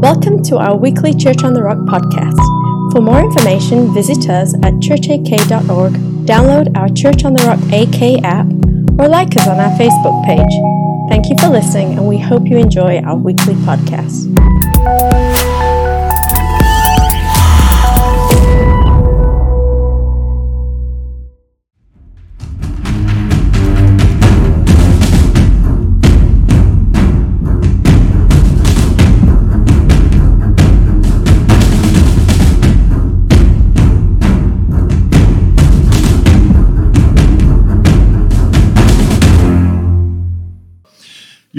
[0.00, 2.40] Welcome to our weekly Church on the Rock podcast.
[2.90, 5.92] For more information, visit us at churchak.org,
[6.24, 8.46] download our Church on the Rock AK app,
[8.98, 11.10] or like us on our Facebook page.
[11.10, 15.29] Thank you for listening, and we hope you enjoy our weekly podcast.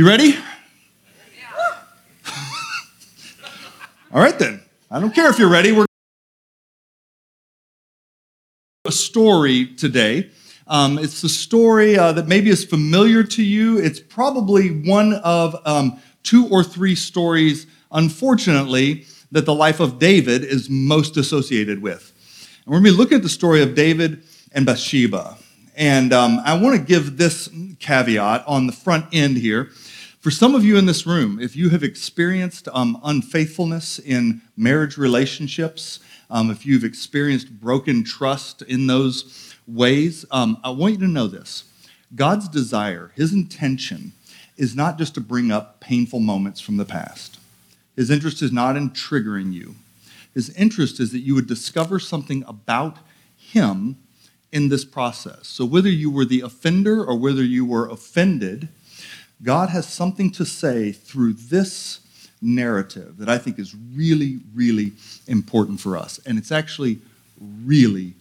[0.01, 0.35] You ready?
[4.11, 4.59] All right, then.
[4.89, 5.71] I don't care if you're ready.
[5.71, 5.85] We're
[8.85, 10.31] a story today.
[10.65, 13.77] Um, it's a story uh, that maybe is familiar to you.
[13.77, 20.43] It's probably one of um, two or three stories, unfortunately, that the life of David
[20.43, 22.11] is most associated with.
[22.65, 25.37] And we're going to be looking at the story of David and Bathsheba.
[25.75, 27.49] And um, I want to give this
[27.79, 29.69] caveat on the front end here.
[30.21, 34.95] For some of you in this room, if you have experienced um, unfaithfulness in marriage
[34.95, 41.07] relationships, um, if you've experienced broken trust in those ways, um, I want you to
[41.07, 41.63] know this.
[42.13, 44.13] God's desire, his intention,
[44.57, 47.39] is not just to bring up painful moments from the past.
[47.95, 49.73] His interest is not in triggering you.
[50.35, 52.97] His interest is that you would discover something about
[53.35, 53.97] him
[54.51, 55.47] in this process.
[55.47, 58.69] So, whether you were the offender or whether you were offended,
[59.43, 61.99] God has something to say through this
[62.41, 64.93] narrative that I think is really, really
[65.27, 66.19] important for us.
[66.25, 66.99] And it's actually
[67.39, 68.13] really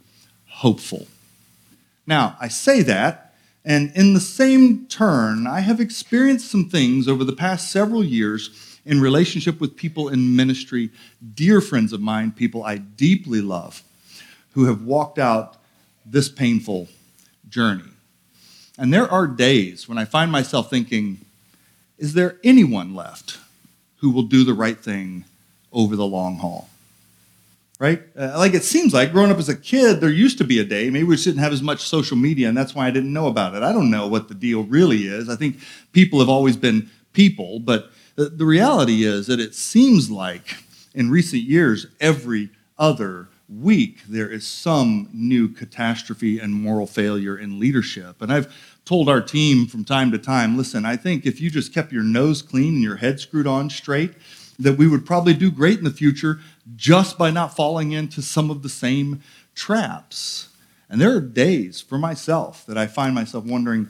[0.47, 1.07] hopeful.
[2.07, 7.25] Now, I say that, and in the same turn, I have experienced some things over
[7.25, 10.91] the past several years in relationship with people in ministry,
[11.35, 13.83] dear friends of mine, people I deeply love,
[14.53, 15.57] who have walked out
[16.07, 16.89] this painful
[17.49, 17.90] journey.
[18.81, 21.19] And there are days when I find myself thinking,
[21.99, 23.39] is there anyone left
[23.99, 25.27] who will do the right thing
[25.71, 26.71] over the long haul?
[27.79, 28.03] Right?
[28.19, 30.65] Uh, like it seems like growing up as a kid, there used to be a
[30.65, 30.89] day.
[30.89, 33.55] Maybe we didn't have as much social media, and that's why I didn't know about
[33.55, 33.63] it.
[33.63, 35.29] I don't know what the deal really is.
[35.29, 35.59] I think
[35.93, 40.57] people have always been people, but the, the reality is that it seems like
[40.95, 42.49] in recent years, every
[42.79, 48.23] other week there is some new catastrophe and moral failure in leadership.
[48.23, 48.53] And I've
[48.85, 52.03] told our team from time to time listen, I think if you just kept your
[52.03, 54.13] nose clean and your head screwed on straight,
[54.59, 56.41] that we would probably do great in the future
[56.77, 59.23] just by not falling into some of the same
[59.55, 60.49] traps.
[60.89, 63.89] And there are days for myself that I find myself wondering,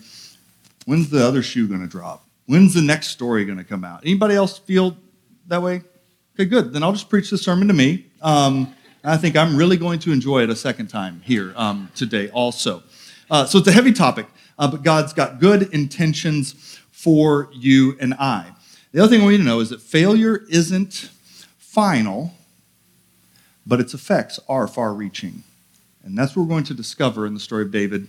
[0.86, 2.26] when's the other shoe going to drop?
[2.46, 4.02] When's the next story going to come out?
[4.04, 4.96] Anybody else feel
[5.48, 5.82] that way?
[6.34, 6.72] Okay, good.
[6.72, 8.06] Then I'll just preach this sermon to me.
[8.22, 12.28] Um, I think I'm really going to enjoy it a second time here um, today
[12.30, 12.82] also.
[13.30, 14.26] Uh, so it's a heavy topic
[14.60, 18.52] uh, but God's got good intentions for you and I.
[18.92, 21.10] The other thing want you to know is that failure isn't
[21.56, 22.34] final,
[23.66, 25.42] but its effects are far reaching.
[26.04, 28.08] And that's what we're going to discover in the story of David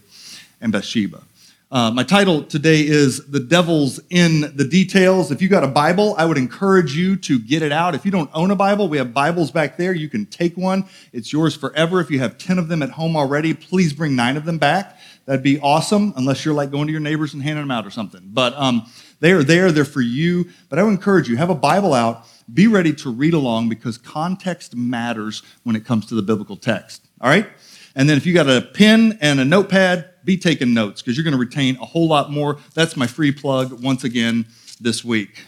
[0.60, 1.24] and Bathsheba.
[1.72, 5.32] Uh, my title today is The Devil's in the Details.
[5.32, 7.96] If you got a Bible, I would encourage you to get it out.
[7.96, 9.94] If you don't own a Bible, we have Bibles back there.
[9.94, 10.84] You can take one,
[11.14, 12.02] it's yours forever.
[12.02, 15.00] If you have 10 of them at home already, please bring nine of them back.
[15.24, 17.90] That'd be awesome, unless you're like going to your neighbors and handing them out or
[17.90, 18.24] something.
[18.26, 18.86] But um,
[19.22, 20.50] they are there, they're for you.
[20.68, 23.98] But I would encourage you, have a Bible out, be ready to read along because
[23.98, 27.08] context matters when it comes to the biblical text.
[27.22, 27.48] All right?
[27.96, 31.24] And then if you got a pen and a notepad, be taking notes because you're
[31.24, 32.58] going to retain a whole lot more.
[32.74, 34.46] That's my free plug once again
[34.80, 35.44] this week.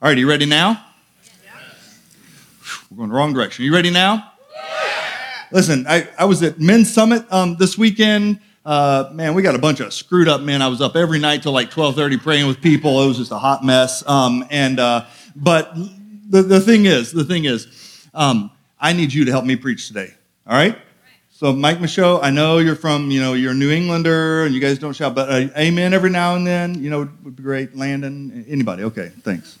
[0.00, 0.84] All right, you ready now?
[2.90, 3.62] We're going the wrong direction.
[3.62, 4.32] Are you ready now?
[4.54, 5.44] Yeah.
[5.50, 8.40] Listen, I, I was at Men's Summit um, this weekend.
[8.64, 10.62] Uh, man, we got a bunch of screwed up men.
[10.62, 13.02] I was up every night till like 12:30 praying with people.
[13.02, 14.06] It was just a hot mess.
[14.06, 15.74] Um, and uh, but
[16.28, 17.66] the, the thing is, the thing is,
[18.14, 20.14] um, I need you to help me preach today.
[20.46, 20.78] All right.
[21.42, 24.60] So Mike Michaud, I know you're from, you know, you're a New Englander and you
[24.60, 27.74] guys don't shout, but uh, amen every now and then, you know, would be great.
[27.76, 28.84] Landon, anybody?
[28.84, 29.58] Okay, thanks.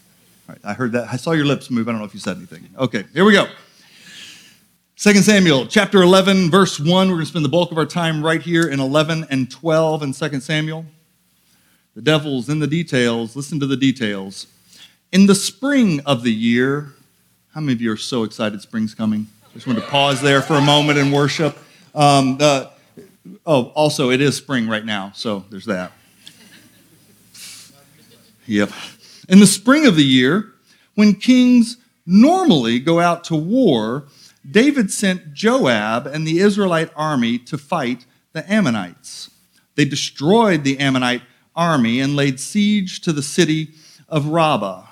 [0.48, 1.08] All right, I heard that.
[1.12, 1.88] I saw your lips move.
[1.88, 2.68] I don't know if you said anything.
[2.78, 3.48] Okay, here we go.
[4.96, 6.88] 2 Samuel chapter 11, verse 1.
[6.88, 10.04] We're going to spend the bulk of our time right here in 11 and 12
[10.04, 10.86] in 2 Samuel.
[11.96, 13.34] The devil's in the details.
[13.34, 14.46] Listen to the details.
[15.10, 16.92] In the spring of the year,
[17.52, 19.26] how many of you are so excited spring's coming?
[19.52, 21.58] Just want to pause there for a moment and worship.
[21.94, 22.38] Um,
[23.46, 25.92] oh, also, it is spring right now, so there's that.
[28.46, 28.70] Yep.
[29.28, 30.52] In the spring of the year,
[30.94, 34.08] when kings normally go out to war,
[34.48, 39.30] David sent Joab and the Israelite army to fight the Ammonites.
[39.76, 41.22] They destroyed the Ammonite
[41.54, 43.70] army and laid siege to the city
[44.08, 44.86] of Rabbah.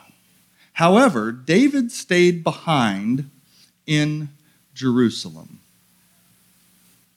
[0.75, 3.31] However, David stayed behind
[3.87, 4.31] in
[4.73, 5.50] Jerusalem.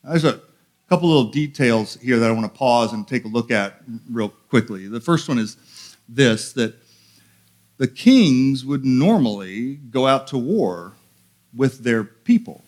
[0.03, 0.41] There's a
[0.89, 4.29] couple little details here that I want to pause and take a look at real
[4.49, 4.87] quickly.
[4.87, 5.57] The first one is
[6.09, 6.75] this that
[7.77, 10.93] the kings would normally go out to war
[11.55, 12.63] with their people.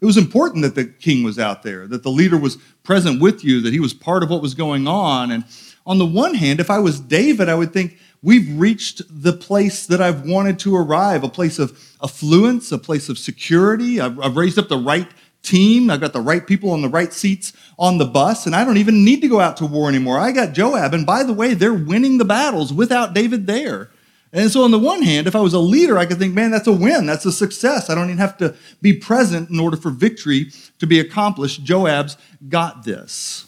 [0.00, 3.44] It was important that the king was out there, that the leader was present with
[3.44, 5.30] you, that he was part of what was going on.
[5.30, 5.44] And
[5.86, 9.86] on the one hand, if I was David, I would think, we've reached the place
[9.86, 14.00] that I've wanted to arrive a place of affluence, a place of security.
[14.00, 15.08] I've, I've raised up the right
[15.46, 15.90] team.
[15.90, 18.76] I've got the right people on the right seats on the bus, and I don't
[18.76, 20.18] even need to go out to war anymore.
[20.18, 23.90] I got Joab, and by the way, they're winning the battles without David there.
[24.32, 26.50] And so, on the one hand, if I was a leader, I could think, man,
[26.50, 27.06] that's a win.
[27.06, 27.88] That's a success.
[27.88, 31.64] I don't even have to be present in order for victory to be accomplished.
[31.64, 32.16] Joab's
[32.48, 33.46] got this.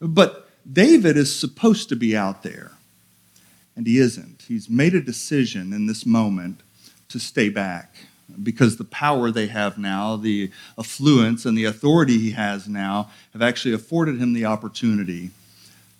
[0.00, 2.72] But David is supposed to be out there,
[3.76, 4.44] and he isn't.
[4.46, 6.62] He's made a decision in this moment
[7.08, 7.94] to stay back
[8.42, 13.42] because the power they have now, the affluence and the authority he has now, have
[13.42, 15.30] actually afforded him the opportunity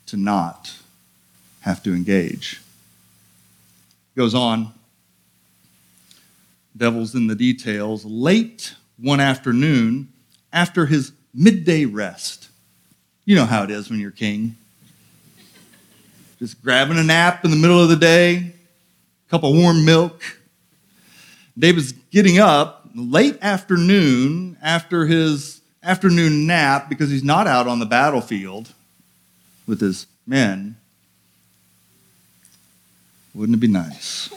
[0.06, 0.76] to not
[1.60, 2.60] have to engage.
[4.16, 4.72] Goes on,
[6.76, 8.04] devil's in the details.
[8.04, 10.08] Late one afternoon,
[10.52, 12.48] after his midday rest,
[13.24, 14.56] you know how it is when you're king.
[16.38, 18.36] Just grabbing a nap in the middle of the day,
[19.26, 20.22] a cup of warm milk
[21.58, 27.86] David's getting up late afternoon after his afternoon nap because he's not out on the
[27.86, 28.72] battlefield
[29.66, 30.76] with his men.
[33.34, 34.30] Wouldn't it be nice?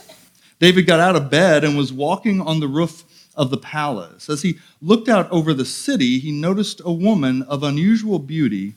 [0.60, 3.04] David got out of bed and was walking on the roof
[3.36, 4.30] of the palace.
[4.30, 8.74] As he looked out over the city, he noticed a woman of unusual beauty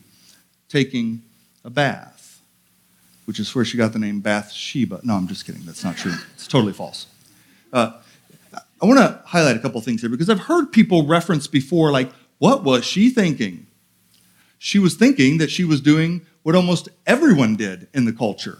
[0.68, 1.22] taking
[1.64, 2.40] a bath,
[3.24, 5.00] which is where she got the name Bathsheba.
[5.04, 5.62] No, I'm just kidding.
[5.64, 6.14] That's not true.
[6.34, 7.06] It's totally false.
[7.72, 7.92] Uh,
[8.80, 12.10] I want to highlight a couple things here because I've heard people reference before, like,
[12.38, 13.66] what was she thinking?
[14.58, 18.58] She was thinking that she was doing what almost everyone did in the culture.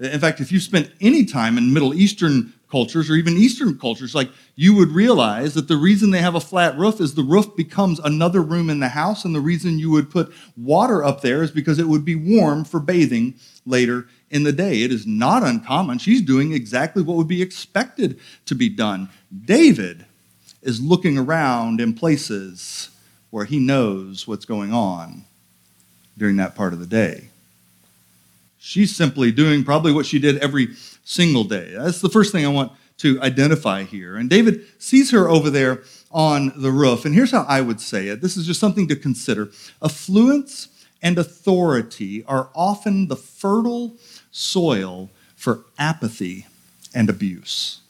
[0.00, 4.14] In fact, if you spent any time in Middle Eastern cultures or even Eastern cultures,
[4.14, 7.54] like you would realize that the reason they have a flat roof is the roof
[7.54, 11.42] becomes another room in the house, and the reason you would put water up there
[11.42, 14.82] is because it would be warm for bathing later in the day.
[14.82, 15.98] It is not uncommon.
[15.98, 19.08] She's doing exactly what would be expected to be done.
[19.44, 20.04] David
[20.60, 22.90] is looking around in places
[23.30, 25.24] where he knows what's going on
[26.18, 27.28] during that part of the day.
[28.58, 31.72] She's simply doing probably what she did every single day.
[31.76, 34.16] That's the first thing I want to identify here.
[34.16, 37.04] And David sees her over there on the roof.
[37.04, 39.50] And here's how I would say it this is just something to consider.
[39.82, 40.68] Affluence
[41.04, 43.96] and authority are often the fertile
[44.36, 46.44] soil for apathy
[46.92, 47.80] and abuse.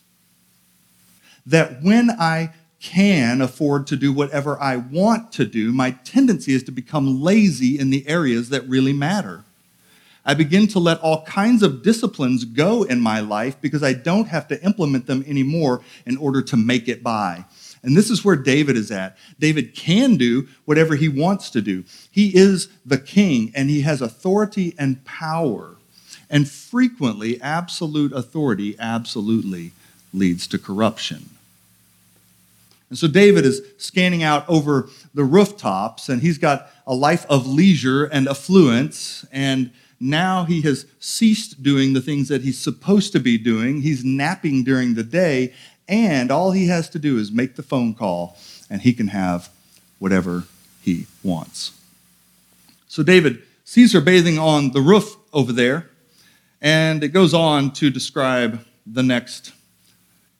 [1.47, 6.63] That when I can afford to do whatever I want to do, my tendency is
[6.65, 9.45] to become lazy in the areas that really matter.
[10.27, 14.29] I begin to let all kinds of disciplines go in my life because I don't
[14.29, 17.47] have to implement them anymore in order to make it by.
[17.83, 19.17] And this is where David is at.
[19.39, 21.85] David can do whatever he wants to do.
[22.11, 25.74] He is the king and he has authority and power.
[26.31, 29.73] And frequently, absolute authority absolutely
[30.13, 31.31] leads to corruption.
[32.89, 37.47] And so David is scanning out over the rooftops, and he's got a life of
[37.47, 43.21] leisure and affluence, and now he has ceased doing the things that he's supposed to
[43.21, 43.81] be doing.
[43.81, 45.55] He's napping during the day,
[45.89, 48.37] and all he has to do is make the phone call,
[48.69, 49.51] and he can have
[49.99, 50.45] whatever
[50.83, 51.73] he wants.
[52.87, 55.89] So David sees her bathing on the roof over there,
[56.65, 59.53] and it goes on to describe the next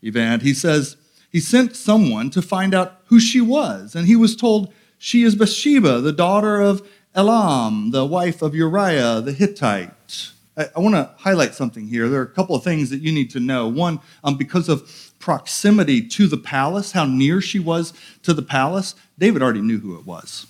[0.03, 0.43] event.
[0.43, 0.97] He says,
[1.31, 5.35] He sent someone to find out who she was, and he was told, She is
[5.35, 10.31] Bathsheba, the daughter of Elam, the wife of Uriah the Hittite.
[10.57, 12.09] I, I want to highlight something here.
[12.09, 13.69] There are a couple of things that you need to know.
[13.69, 18.95] One, um, because of proximity to the palace, how near she was to the palace,
[19.19, 20.47] David already knew who it was.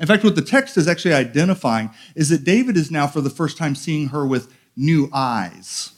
[0.00, 3.30] In fact, what the text is actually identifying is that David is now, for the
[3.30, 5.92] first time, seeing her with new eyes.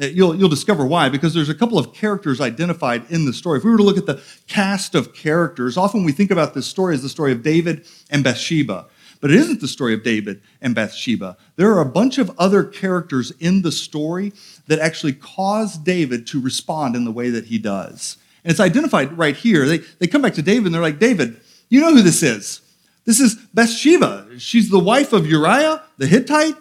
[0.00, 3.58] Uh, you'll, you'll discover why, because there's a couple of characters identified in the story.
[3.58, 6.66] If we were to look at the cast of characters, often we think about this
[6.66, 8.86] story as the story of David and Bathsheba.
[9.20, 11.36] But it isn't the story of David and Bathsheba.
[11.56, 14.32] There are a bunch of other characters in the story
[14.68, 18.16] that actually cause David to respond in the way that he does.
[18.44, 19.66] And it's identified right here.
[19.66, 22.60] They, they come back to David and they're like, David, you know who this is.
[23.04, 24.38] This is Bathsheba.
[24.38, 26.54] She's the wife of Uriah the Hittite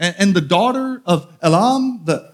[0.00, 2.00] and, and the daughter of Elam.
[2.04, 2.32] The,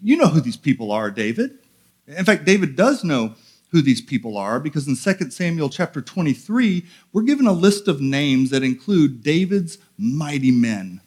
[0.00, 1.58] you know who these people are, David.
[2.06, 3.34] In fact, David does know
[3.70, 8.00] who these people are because in 2 Samuel chapter 23, we're given a list of
[8.00, 11.00] names that include David's mighty men.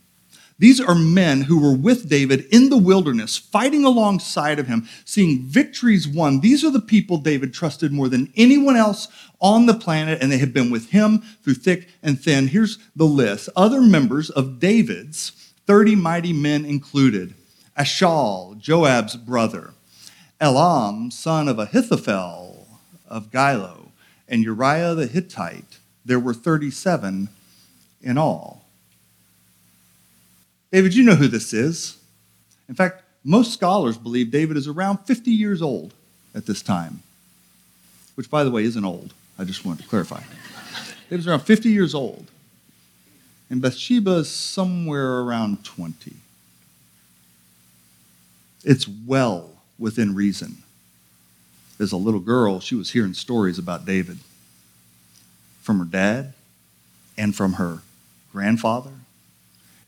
[0.58, 5.44] These are men who were with David in the wilderness, fighting alongside of him, seeing
[5.44, 6.42] victories won.
[6.42, 9.08] These are the people David trusted more than anyone else
[9.40, 12.48] on the planet, and they have been with him through thick and thin.
[12.48, 13.48] Here's the list.
[13.56, 17.36] Other members of David's 30 mighty men included
[17.78, 19.76] Asahel, Joab's brother,
[20.42, 22.66] Elam, son of Ahithophel
[23.08, 23.90] of Gilo,
[24.28, 25.78] and Uriah the Hittite.
[26.04, 27.30] There were 37
[28.02, 28.66] in all.
[30.72, 32.00] David, you know who this is.
[32.68, 35.94] In fact, most scholars believe David is around 50 years old
[36.34, 37.04] at this time,
[38.16, 39.14] which, by the way, isn't old.
[39.38, 40.24] I just wanted to clarify.
[41.12, 42.26] David's around 50 years old,
[43.50, 46.16] and Bathsheba is somewhere around 20.
[48.64, 50.64] It's well within reason.
[51.80, 54.20] As a little girl, she was hearing stories about David
[55.62, 56.34] from her dad
[57.18, 57.80] and from her
[58.32, 58.92] grandfather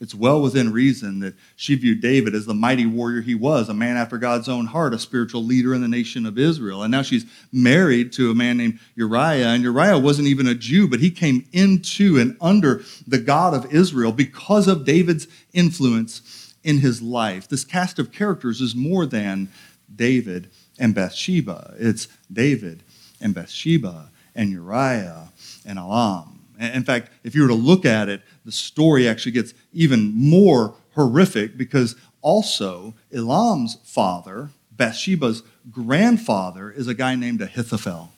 [0.01, 3.73] it's well within reason that she viewed David as the mighty warrior he was, a
[3.75, 6.81] man after God's own heart, a spiritual leader in the nation of Israel.
[6.81, 9.49] And now she's married to a man named Uriah.
[9.49, 13.71] And Uriah wasn't even a Jew, but he came into and under the God of
[13.71, 17.47] Israel because of David's influence in his life.
[17.47, 19.49] This cast of characters is more than
[19.95, 22.81] David and Bathsheba, it's David
[23.21, 25.29] and Bathsheba and Uriah
[25.63, 26.30] and Elam.
[26.61, 30.75] In fact, if you were to look at it, the story actually gets even more
[30.93, 38.11] horrific because also Elam's father, Bathsheba's grandfather, is a guy named Ahithophel.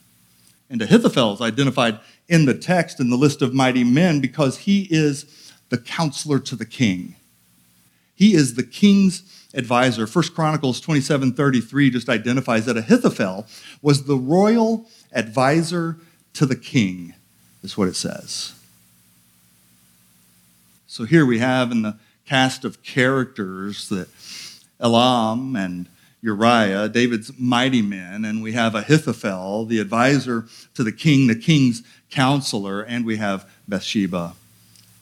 [0.68, 4.88] And Ahithophel is identified in the text in the list of mighty men because he
[4.90, 7.16] is the counselor to the king.
[8.14, 9.22] He is the king's
[9.54, 10.06] advisor.
[10.06, 13.46] First Chronicles 27 33 just identifies that Ahithophel
[13.82, 15.98] was the royal advisor
[16.34, 17.14] to the king,
[17.64, 18.52] is what it says.
[20.86, 24.08] So here we have in the cast of characters that
[24.78, 25.86] Elam and
[26.22, 31.82] Uriah, David's mighty men, and we have Ahithophel, the advisor to the king, the king's
[32.10, 34.34] counselor, and we have Bathsheba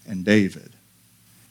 [0.09, 0.71] and David.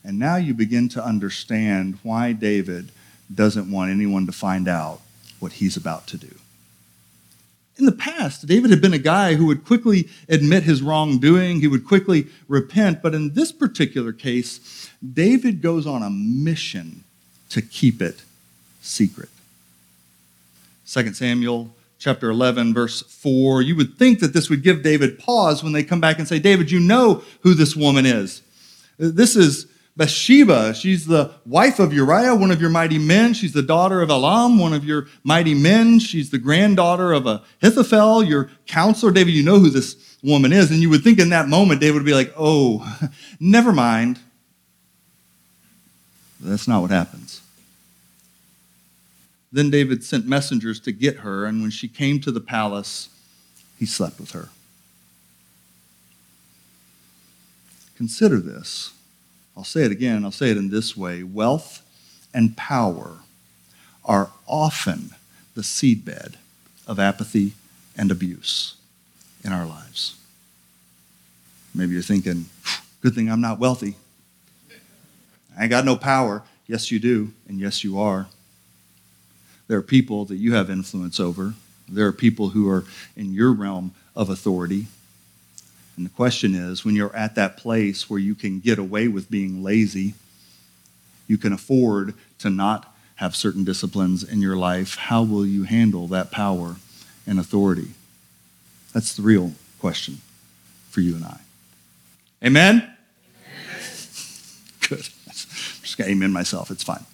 [0.04, 2.92] And now you begin to understand why David
[3.34, 5.02] doesn't want anyone to find out
[5.40, 6.41] what he's about to do.
[7.82, 11.68] In the past, David had been a guy who would quickly admit his wrongdoing, he
[11.68, 17.04] would quickly repent, but in this particular case, David goes on a mission
[17.50, 18.22] to keep it
[18.84, 19.30] secret.
[20.88, 25.64] 2 Samuel chapter 11 verse 4 you would think that this would give david pause
[25.64, 28.42] when they come back and say david you know who this woman is.
[28.98, 29.68] This is
[29.98, 33.34] Bathsheba, she's the wife of Uriah, one of your mighty men.
[33.34, 36.00] She's the daughter of Elam, one of your mighty men.
[36.00, 39.12] She's the granddaughter of Ahithophel, your counselor.
[39.12, 40.72] David, you know who this woman is.
[40.72, 43.00] And you would think in that moment, David would be like, oh,
[43.40, 44.20] never mind.
[46.40, 47.42] That's not what happens.
[49.52, 53.10] Then David sent messengers to get her, and when she came to the palace,
[53.78, 54.50] he slept with her.
[57.98, 58.94] Consider this.
[59.56, 61.82] I'll say it again, I'll say it in this way wealth
[62.34, 63.20] and power
[64.06, 65.12] are often
[65.56, 66.36] the seedbed
[66.88, 67.54] of apathy
[67.98, 68.76] and abuse
[69.44, 70.18] in our lives.
[71.74, 72.46] Maybe you're thinking,
[73.02, 73.96] good thing I'm not wealthy.
[75.58, 76.44] I ain't got no power.
[76.68, 78.28] Yes, you do, and yes, you are.
[79.68, 81.54] There are people that you have influence over.
[81.88, 84.88] There are people who are in your realm of authority.
[85.98, 89.30] And the question is when you're at that place where you can get away with
[89.30, 90.14] being lazy,
[91.28, 96.08] you can afford to not have certain disciplines in your life, how will you handle
[96.08, 96.78] that power
[97.28, 97.90] and authority?
[98.94, 100.22] That's the real question
[100.90, 101.40] for you and I.
[102.44, 102.80] Amen?
[104.90, 105.08] Good.
[105.28, 106.72] I'm just going to amen myself.
[106.72, 107.06] It's fine.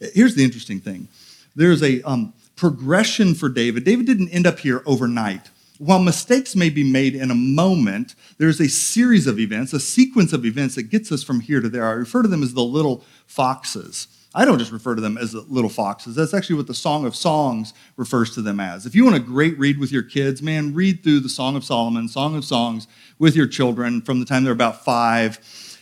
[0.00, 1.06] Here's the interesting thing
[1.54, 3.84] there's a um, progression for David.
[3.84, 5.50] David didn't end up here overnight
[5.80, 10.32] while mistakes may be made in a moment, there's a series of events, a sequence
[10.32, 11.86] of events that gets us from here to there.
[11.86, 15.32] I refer to them as the little foxes I don't just refer to them as
[15.32, 16.14] the little foxes.
[16.14, 18.86] That's actually what the Song of Songs refers to them as.
[18.86, 21.64] If you want a great read with your kids, man, read through the Song of
[21.64, 22.86] Solomon, Song of Songs
[23.18, 25.40] with your children from the time they're about five.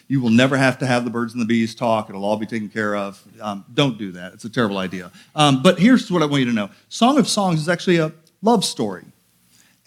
[0.08, 2.08] You will never have to have the birds and the bees talk.
[2.08, 3.22] It'll all be taken care of.
[3.38, 4.32] Um, don't do that.
[4.32, 5.12] It's a terrible idea.
[5.34, 8.12] Um, but here's what I want you to know Song of Songs is actually a
[8.40, 9.04] love story.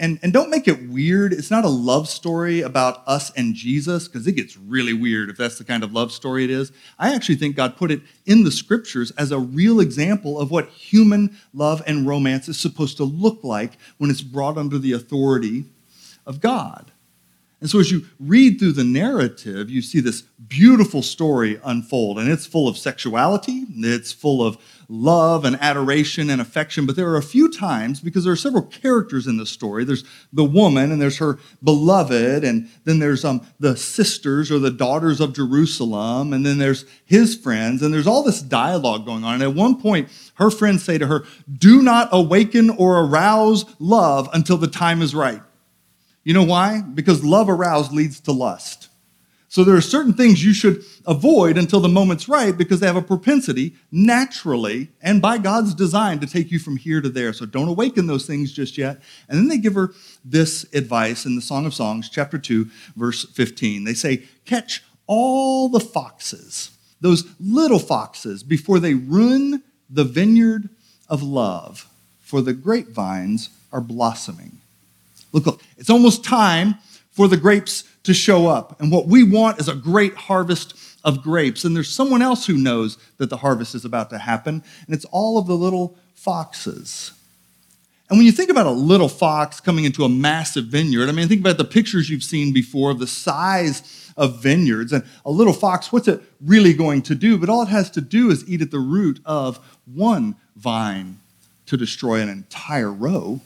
[0.01, 1.31] And, and don't make it weird.
[1.31, 5.37] It's not a love story about us and Jesus, because it gets really weird if
[5.37, 6.71] that's the kind of love story it is.
[6.97, 10.69] I actually think God put it in the scriptures as a real example of what
[10.69, 15.65] human love and romance is supposed to look like when it's brought under the authority
[16.25, 16.91] of God.
[17.61, 22.27] And so, as you read through the narrative, you see this beautiful story unfold, and
[22.27, 24.57] it's full of sexuality, it's full of
[24.91, 26.85] love and adoration and affection.
[26.85, 30.03] But there are a few times, because there are several characters in the story there's
[30.33, 35.21] the woman, and there's her beloved, and then there's um, the sisters or the daughters
[35.21, 39.35] of Jerusalem, and then there's his friends, and there's all this dialogue going on.
[39.35, 41.23] And at one point, her friends say to her,
[41.57, 45.41] Do not awaken or arouse love until the time is right.
[46.23, 46.81] You know why?
[46.81, 48.89] Because love aroused leads to lust.
[49.51, 52.95] So there are certain things you should avoid until the moment's right because they have
[52.95, 57.33] a propensity naturally and by God's design to take you from here to there.
[57.33, 59.01] So don't awaken those things just yet.
[59.27, 59.91] And then they give her
[60.23, 63.83] this advice in the Song of Songs, chapter 2, verse 15.
[63.83, 70.69] They say, Catch all the foxes, those little foxes, before they ruin the vineyard
[71.09, 71.89] of love,
[72.21, 74.59] for the grapevines are blossoming.
[75.33, 76.75] Look, look, it's almost time
[77.11, 78.79] for the grapes to show up.
[78.81, 81.63] And what we want is a great harvest of grapes.
[81.63, 85.05] And there's someone else who knows that the harvest is about to happen, and it's
[85.05, 87.11] all of the little foxes.
[88.09, 91.29] And when you think about a little fox coming into a massive vineyard, I mean,
[91.29, 94.91] think about the pictures you've seen before of the size of vineyards.
[94.91, 97.37] And a little fox, what's it really going to do?
[97.37, 101.19] But all it has to do is eat at the root of one vine
[101.67, 103.39] to destroy an entire row.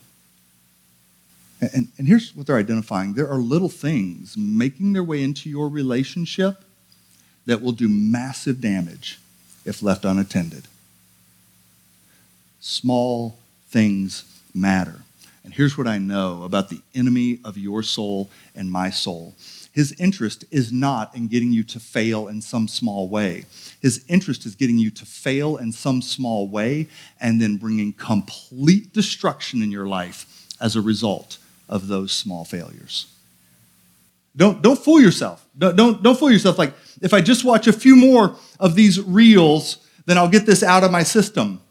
[1.62, 5.70] And, and here's what they're identifying there are little things making their way into your
[5.70, 6.64] relationship
[7.46, 9.20] that will do massive damage
[9.66, 10.68] if left unattended.
[12.60, 13.38] Small
[13.70, 15.02] things matter.
[15.44, 19.36] And here's what I know about the enemy of your soul and my soul
[19.76, 23.44] his interest is not in getting you to fail in some small way.
[23.82, 26.88] His interest is getting you to fail in some small way
[27.20, 33.08] and then bringing complete destruction in your life as a result of those small failures.
[34.36, 35.48] Don't, don't fool yourself.
[35.58, 39.02] Don't, don't, don't fool yourself like, if I just watch a few more of these
[39.02, 41.62] reels, then I'll get this out of my system.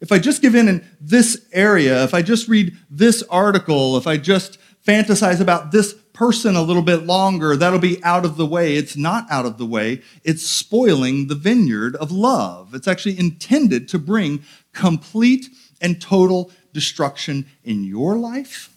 [0.00, 4.06] If I just give in in this area, if I just read this article, if
[4.06, 8.46] I just fantasize about this person a little bit longer, that'll be out of the
[8.46, 8.76] way.
[8.76, 10.00] It's not out of the way.
[10.24, 12.74] It's spoiling the vineyard of love.
[12.74, 15.48] It's actually intended to bring complete
[15.82, 18.70] and total destruction in your life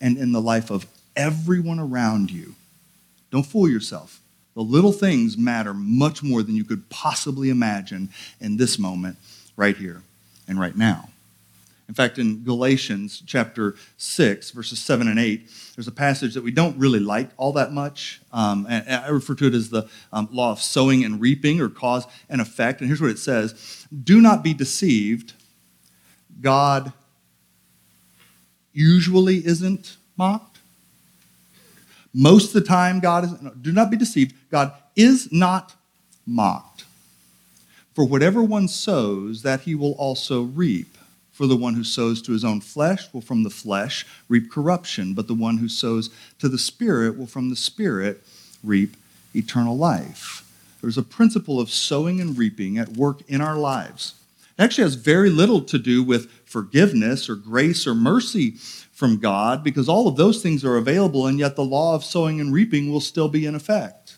[0.00, 0.86] and in the life of
[1.16, 2.54] everyone around you.
[3.30, 4.20] Don't fool yourself.
[4.54, 8.10] The little things matter much more than you could possibly imagine
[8.40, 9.16] in this moment,
[9.56, 10.02] right here
[10.48, 11.08] and right now.
[11.88, 16.52] In fact, in Galatians chapter 6, verses 7 and 8, there's a passage that we
[16.52, 18.20] don't really like all that much.
[18.32, 21.68] Um, and I refer to it as the um, law of sowing and reaping or
[21.68, 22.80] cause and effect.
[22.80, 25.32] And here's what it says Do not be deceived.
[26.40, 26.92] God
[28.72, 30.58] usually isn't mocked.
[32.12, 35.74] Most of the time, God is, do not be deceived, God is not
[36.26, 36.84] mocked.
[37.94, 40.96] For whatever one sows, that he will also reap.
[41.32, 45.14] For the one who sows to his own flesh will from the flesh reap corruption,
[45.14, 48.22] but the one who sows to the Spirit will from the Spirit
[48.62, 48.96] reap
[49.34, 50.46] eternal life.
[50.80, 54.14] There's a principle of sowing and reaping at work in our lives.
[54.58, 58.50] It actually has very little to do with forgiveness or grace or mercy
[58.90, 62.40] from God because all of those things are available, and yet the law of sowing
[62.40, 64.16] and reaping will still be in effect.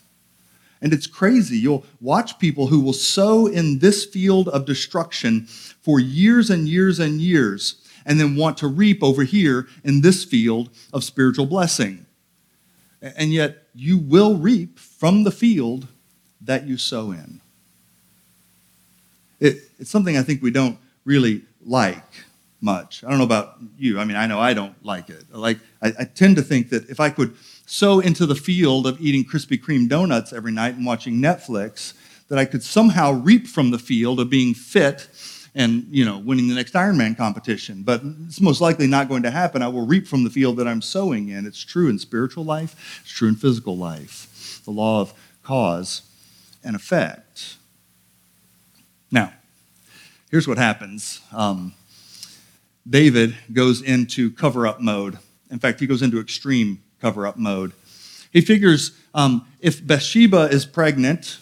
[0.81, 1.57] And it's crazy.
[1.57, 6.99] You'll watch people who will sow in this field of destruction for years and years
[6.99, 12.05] and years, and then want to reap over here in this field of spiritual blessing.
[13.01, 15.87] And yet, you will reap from the field
[16.41, 17.41] that you sow in.
[19.39, 22.03] It, it's something I think we don't really like
[22.61, 23.03] much.
[23.03, 23.99] I don't know about you.
[23.99, 25.25] I mean, I know I don't like it.
[25.31, 28.99] Like, I, I, tend to think that if I could sow into the field of
[29.01, 31.93] eating Krispy Kreme donuts every night and watching Netflix,
[32.29, 35.07] that I could somehow reap from the field of being fit
[35.55, 37.83] and you know winning the next Ironman competition.
[37.83, 39.61] But it's most likely not going to happen.
[39.61, 41.45] I will reap from the field that I'm sowing in.
[41.45, 43.01] It's true in spiritual life.
[43.03, 44.61] It's true in physical life.
[44.65, 46.03] The law of cause
[46.63, 47.57] and effect.
[49.11, 49.33] Now,
[50.33, 51.75] here's what happens um,
[52.89, 55.19] David goes into cover up mode.
[55.51, 57.71] In fact, he goes into extreme cover up mode.
[58.31, 61.37] He figures um, if Bathsheba is pregnant,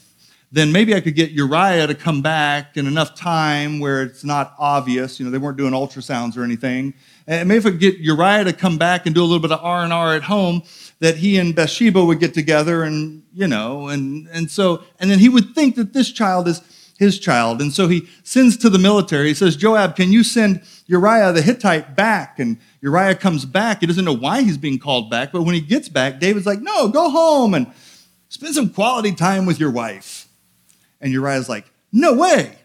[0.52, 4.54] then maybe I could get Uriah to come back in enough time where it's not
[4.60, 5.22] obvious.
[5.22, 6.94] You know, they weren't doing ultrasounds or anything.
[7.28, 9.54] And maybe if I could get Uriah to come back and do a little bit
[9.54, 10.64] of R and R at home,
[11.00, 15.20] that he and Bathsheba would get together, and you know, and and so, and then
[15.20, 16.62] he would think that this child is
[17.02, 19.30] his child, and so he sends to the military.
[19.30, 22.38] He says, Joab, can you send Uriah the Hittite back?
[22.38, 23.80] And Uriah comes back.
[23.80, 26.62] He doesn't know why he's being called back, but when he gets back, David's like,
[26.62, 27.66] No, go home and
[28.30, 30.28] spend some quality time with your wife.
[31.02, 32.56] And Uriah's like, No way.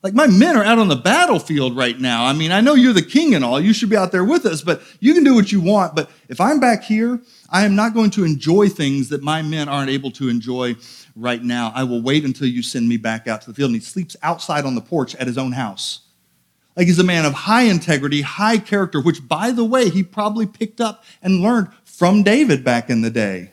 [0.00, 2.24] Like, my men are out on the battlefield right now.
[2.24, 3.60] I mean, I know you're the king and all.
[3.60, 5.96] You should be out there with us, but you can do what you want.
[5.96, 9.68] But if I'm back here, I am not going to enjoy things that my men
[9.68, 10.76] aren't able to enjoy
[11.16, 11.72] right now.
[11.74, 13.70] I will wait until you send me back out to the field.
[13.70, 16.02] And he sleeps outside on the porch at his own house.
[16.76, 20.46] Like, he's a man of high integrity, high character, which, by the way, he probably
[20.46, 23.50] picked up and learned from David back in the day.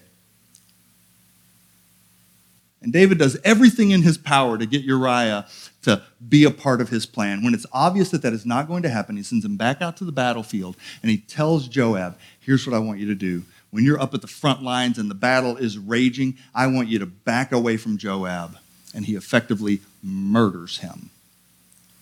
[2.84, 5.48] And David does everything in his power to get Uriah
[5.86, 7.44] to be a part of his plan.
[7.44, 9.98] When it's obvious that that is not going to happen, he sends him back out
[9.98, 13.44] to the battlefield and he tells Joab, Here's what I want you to do.
[13.72, 17.00] When you're up at the front lines and the battle is raging, I want you
[17.00, 18.58] to back away from Joab.
[18.94, 21.10] And he effectively murders him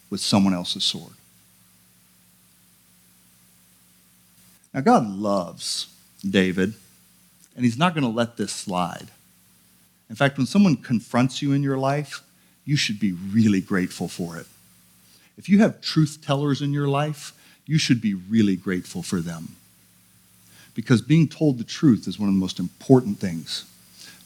[0.09, 1.13] with someone else's sword.
[4.73, 5.87] Now, God loves
[6.27, 6.73] David,
[7.55, 9.07] and he's not going to let this slide.
[10.09, 12.21] In fact, when someone confronts you in your life,
[12.65, 14.47] you should be really grateful for it.
[15.37, 17.33] If you have truth tellers in your life,
[17.65, 19.55] you should be really grateful for them.
[20.75, 23.65] Because being told the truth is one of the most important things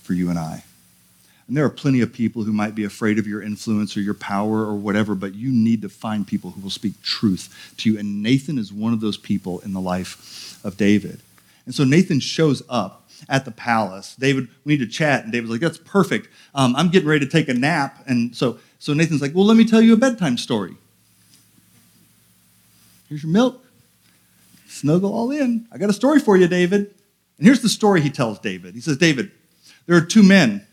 [0.01, 0.63] for you and I.
[1.47, 4.13] And there are plenty of people who might be afraid of your influence or your
[4.13, 7.99] power or whatever, but you need to find people who will speak truth to you.
[7.99, 11.21] And Nathan is one of those people in the life of David.
[11.65, 14.15] And so Nathan shows up at the palace.
[14.15, 15.23] David, we need to chat.
[15.23, 16.29] And David's like, that's perfect.
[16.53, 18.03] Um, I'm getting ready to take a nap.
[18.07, 20.75] And so, so Nathan's like, well, let me tell you a bedtime story.
[23.09, 23.63] Here's your milk.
[24.67, 25.67] Snuggle all in.
[25.71, 26.93] I got a story for you, David.
[27.37, 28.75] And here's the story he tells David.
[28.75, 29.31] He says, David,
[29.85, 30.67] there are two men,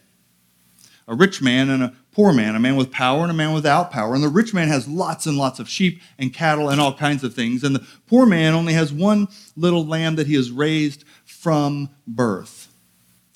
[1.06, 3.90] a rich man and a poor man, a man with power and a man without
[3.90, 4.14] power.
[4.14, 7.24] And the rich man has lots and lots of sheep and cattle and all kinds
[7.24, 7.64] of things.
[7.64, 11.04] And the poor man only has one little lamb that he has raised
[11.44, 12.72] from birth.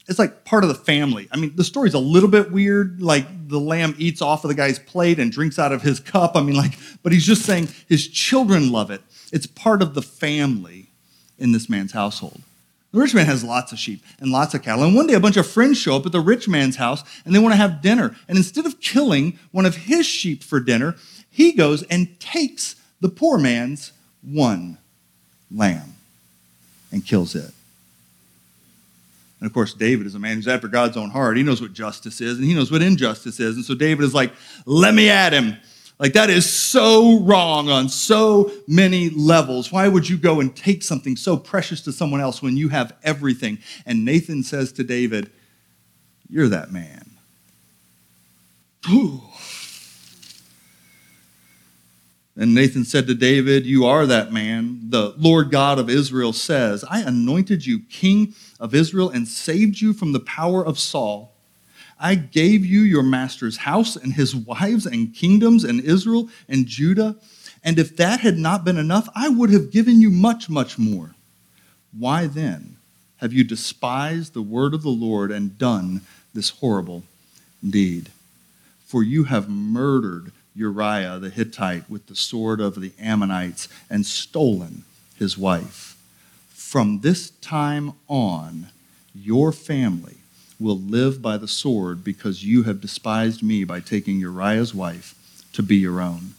[0.09, 1.29] It's like part of the family.
[1.31, 3.03] I mean, the story's a little bit weird.
[3.03, 6.35] Like the lamb eats off of the guy's plate and drinks out of his cup.
[6.35, 9.03] I mean, like, but he's just saying his children love it.
[9.31, 10.87] It's part of the family
[11.39, 12.41] in this man's household.
[12.93, 14.85] The rich man has lots of sheep and lots of cattle.
[14.85, 17.35] And one day, a bunch of friends show up at the rich man's house and
[17.35, 18.17] they want to have dinner.
[18.27, 20.97] And instead of killing one of his sheep for dinner,
[21.31, 23.93] he goes and takes the poor man's
[24.23, 24.79] one
[25.55, 25.97] lamb
[26.91, 27.53] and kills it.
[29.41, 31.37] And of course, David is a man who's after God's own heart.
[31.37, 33.57] He knows what justice is and he knows what injustice is.
[33.57, 34.33] And so David is like,
[34.67, 35.57] let me at him.
[35.99, 39.73] Like, that is so wrong on so many levels.
[39.73, 42.95] Why would you go and take something so precious to someone else when you have
[43.03, 43.59] everything?
[43.85, 45.31] And Nathan says to David,
[46.31, 47.11] You're that man.
[48.91, 49.23] Ooh.
[52.39, 54.79] And Nathan said to David, You are that man.
[54.91, 59.93] The Lord God of Israel says, I anointed you king of Israel and saved you
[59.93, 61.35] from the power of Saul.
[61.99, 67.17] I gave you your master's house and his wives and kingdoms and Israel and Judah.
[67.65, 71.17] And if that had not been enough, I would have given you much, much more.
[71.97, 72.77] Why then
[73.17, 77.03] have you despised the word of the Lord and done this horrible
[77.69, 78.11] deed?
[78.87, 84.85] For you have murdered Uriah the Hittite with the sword of the Ammonites and stolen
[85.17, 85.97] his wife.
[86.49, 88.69] From this time on,
[89.15, 90.17] your family
[90.59, 95.15] will live by the sword because you have despised me by taking Uriah's wife
[95.53, 96.35] to be your own.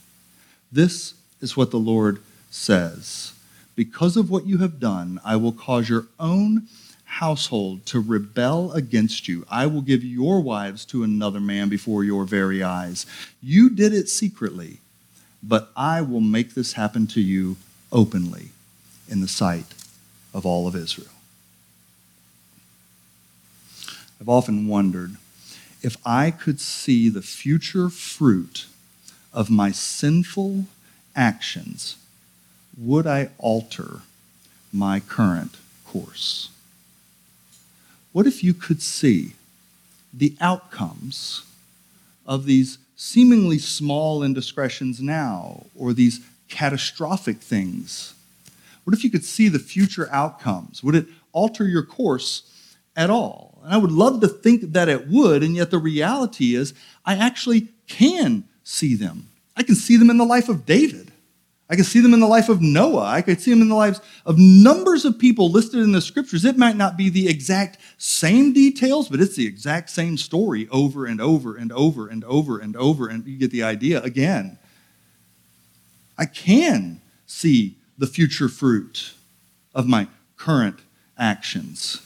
[0.70, 3.32] This is what the Lord says.
[3.74, 6.68] Because of what you have done, I will cause your own
[7.10, 9.44] household to rebel against you.
[9.50, 13.04] I will give your wives to another man before your very eyes.
[13.42, 14.78] You did it secretly,
[15.42, 17.56] but I will make this happen to you
[17.90, 18.50] openly
[19.08, 19.74] in the sight
[20.32, 21.08] of all of Israel.
[24.20, 25.16] I've often wondered
[25.82, 28.66] if I could see the future fruit
[29.32, 30.66] of my sinful
[31.16, 31.96] actions,
[32.78, 34.02] would I alter
[34.72, 36.50] my current course?
[38.12, 39.32] What if you could see
[40.12, 41.44] the outcomes
[42.26, 48.14] of these seemingly small indiscretions now or these catastrophic things?
[48.84, 50.82] What if you could see the future outcomes?
[50.82, 52.42] Would it alter your course
[52.96, 53.58] at all?
[53.64, 57.14] And I would love to think that it would, and yet the reality is I
[57.14, 59.28] actually can see them.
[59.56, 61.09] I can see them in the life of David.
[61.70, 63.04] I can see them in the life of Noah.
[63.04, 66.44] I could see them in the lives of numbers of people listed in the scriptures.
[66.44, 71.06] It might not be the exact same details, but it's the exact same story over
[71.06, 74.58] and over and over and over and over, and you get the idea again.
[76.18, 79.14] I can see the future fruit
[79.72, 80.80] of my current
[81.16, 82.04] actions.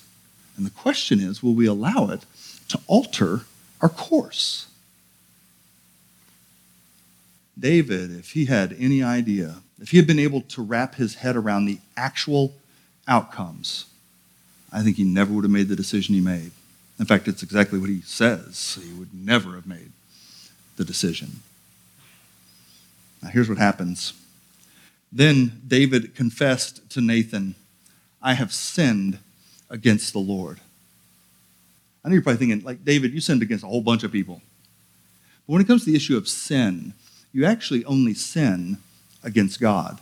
[0.58, 2.26] And the question is will we allow it
[2.68, 3.46] to alter
[3.80, 4.66] our course?
[7.58, 11.36] David, if he had any idea, if he had been able to wrap his head
[11.36, 12.54] around the actual
[13.06, 13.86] outcomes,
[14.72, 16.50] I think he never would have made the decision he made.
[16.98, 18.78] In fact, it's exactly what he says.
[18.82, 19.92] He would never have made
[20.76, 21.42] the decision.
[23.22, 24.12] Now, here's what happens.
[25.12, 27.54] Then David confessed to Nathan,
[28.20, 29.18] I have sinned
[29.70, 30.60] against the Lord.
[32.04, 34.42] I know you're probably thinking, like, David, you sinned against a whole bunch of people.
[35.46, 36.94] But when it comes to the issue of sin,
[37.34, 38.78] you actually only sin
[39.22, 40.00] against God.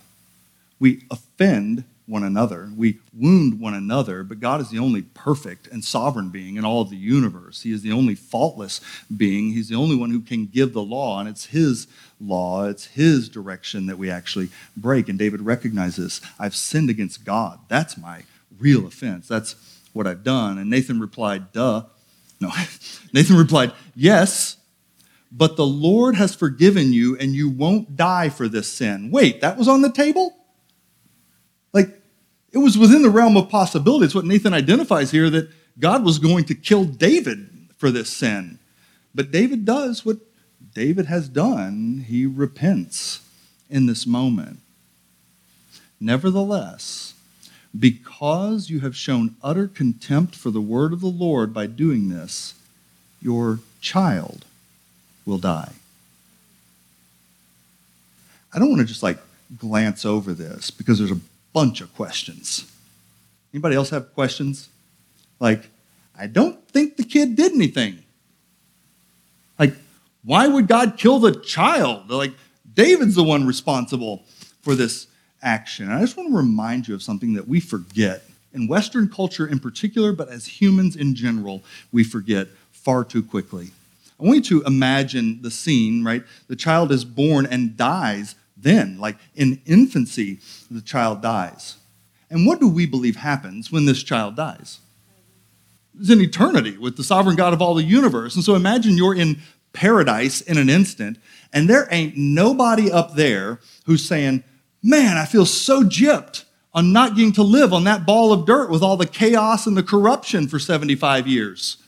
[0.79, 5.83] We offend one another, we wound one another, but God is the only perfect and
[5.83, 7.61] sovereign being in all of the universe.
[7.61, 8.81] He is the only faultless
[9.15, 9.53] being.
[9.53, 11.87] He's the only one who can give the law, and it's His
[12.19, 15.07] law, it's His direction that we actually break.
[15.07, 17.59] And David recognizes, I've sinned against God.
[17.69, 18.23] That's my
[18.59, 19.27] real offense.
[19.27, 19.55] That's
[19.93, 20.57] what I've done.
[20.57, 21.83] And Nathan replied, Duh.
[22.41, 22.51] No.
[23.13, 24.57] Nathan replied, Yes,
[25.35, 29.09] but the Lord has forgiven you and you won't die for this sin.
[29.09, 30.35] Wait, that was on the table?
[31.73, 31.89] Like,
[32.51, 34.05] it was within the realm of possibility.
[34.05, 38.59] It's what Nathan identifies here that God was going to kill David for this sin.
[39.15, 40.17] But David does what
[40.75, 42.05] David has done.
[42.07, 43.21] He repents
[43.71, 44.59] in this moment.
[45.99, 47.15] Nevertheless,
[47.77, 52.53] because you have shown utter contempt for the word of the Lord by doing this,
[53.19, 54.45] your child
[55.25, 55.71] will die.
[58.53, 59.19] I don't want to just like
[59.57, 61.19] glance over this because there's a
[61.53, 62.69] bunch of questions.
[63.53, 64.69] Anybody else have questions?
[65.39, 65.69] Like,
[66.17, 67.99] I don't think the kid did anything.
[69.59, 69.75] Like,
[70.23, 72.09] why would God kill the child?
[72.09, 72.33] Like,
[72.73, 74.23] David's the one responsible
[74.61, 75.07] for this
[75.41, 75.85] action.
[75.85, 79.47] And I just want to remind you of something that we forget in Western culture
[79.47, 83.71] in particular, but as humans in general, we forget far too quickly.
[84.23, 86.23] I want you to imagine the scene, right?
[86.47, 90.39] The child is born and dies then, like in infancy,
[90.71, 91.75] the child dies.
[92.29, 94.79] And what do we believe happens when this child dies?
[95.99, 98.35] It's in eternity with the sovereign God of all the universe.
[98.35, 99.41] And so imagine you're in
[99.73, 101.17] paradise in an instant,
[101.51, 104.43] and there ain't nobody up there who's saying,
[104.81, 108.69] Man, I feel so gypped on not getting to live on that ball of dirt
[108.69, 111.82] with all the chaos and the corruption for 75 years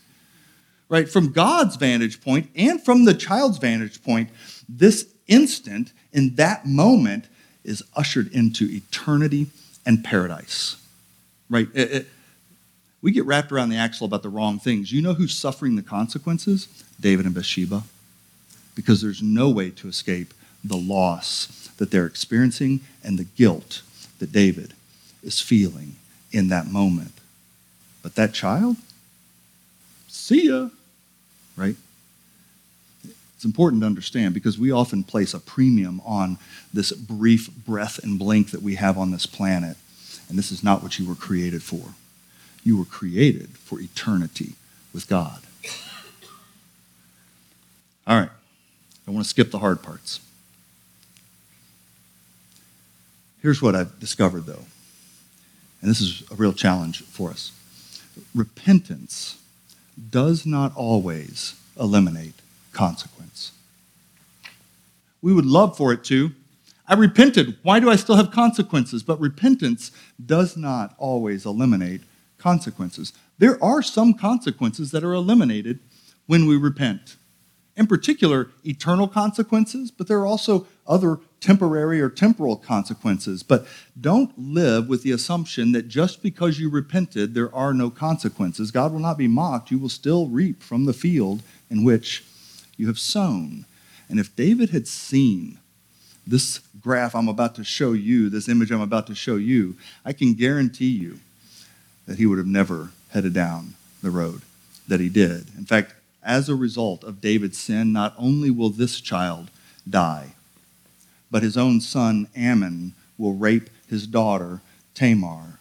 [0.88, 1.08] right?
[1.08, 4.30] From God's vantage point and from the child's vantage point,
[4.68, 7.26] this instant in that moment
[7.64, 9.48] is ushered into eternity
[9.84, 10.76] and paradise,
[11.50, 11.68] right?
[11.74, 12.06] It, it,
[13.02, 14.92] we get wrapped around the axle about the wrong things.
[14.92, 16.66] You know who's suffering the consequences?
[17.00, 17.82] David and Bathsheba.
[18.74, 23.82] Because there's no way to escape the loss that they're experiencing and the guilt
[24.18, 24.74] that David
[25.22, 25.96] is feeling
[26.32, 27.12] in that moment.
[28.02, 28.76] But that child,
[30.08, 30.68] see ya
[31.56, 31.76] right?
[33.34, 36.38] It's important to understand because we often place a premium on
[36.72, 39.76] this brief breath and blink that we have on this planet.
[40.28, 41.94] And this is not what you were created for.
[42.64, 44.54] You were created for eternity
[44.92, 45.42] with God.
[48.06, 48.30] All right.
[49.06, 50.20] I want to skip the hard parts.
[53.42, 54.64] Here's what I've discovered, though,
[55.80, 57.52] and this is a real challenge for us
[58.34, 59.38] repentance
[60.10, 62.34] does not always eliminate
[62.72, 63.52] consequence.
[65.22, 66.32] We would love for it to.
[66.88, 67.56] I repented.
[67.62, 69.02] Why do I still have consequences?
[69.02, 69.90] But repentance
[70.24, 72.02] does not always eliminate
[72.38, 73.12] consequences.
[73.38, 75.80] There are some consequences that are eliminated
[76.26, 77.16] when we repent
[77.76, 83.42] in particular, eternal consequences, but there are also other temporary or temporal consequences.
[83.42, 83.66] But
[84.00, 88.70] don't live with the assumption that just because you repented, there are no consequences.
[88.70, 89.70] God will not be mocked.
[89.70, 92.24] You will still reap from the field in which
[92.76, 93.66] you have sown.
[94.08, 95.58] And if David had seen
[96.26, 100.12] this graph I'm about to show you, this image I'm about to show you, I
[100.12, 101.20] can guarantee you
[102.06, 104.42] that he would have never headed down the road
[104.88, 105.46] that he did.
[105.56, 105.94] In fact,
[106.26, 109.48] as a result of David's sin, not only will this child
[109.88, 110.34] die,
[111.30, 114.60] but his own son Amnon will rape his daughter
[114.94, 115.60] Tamar.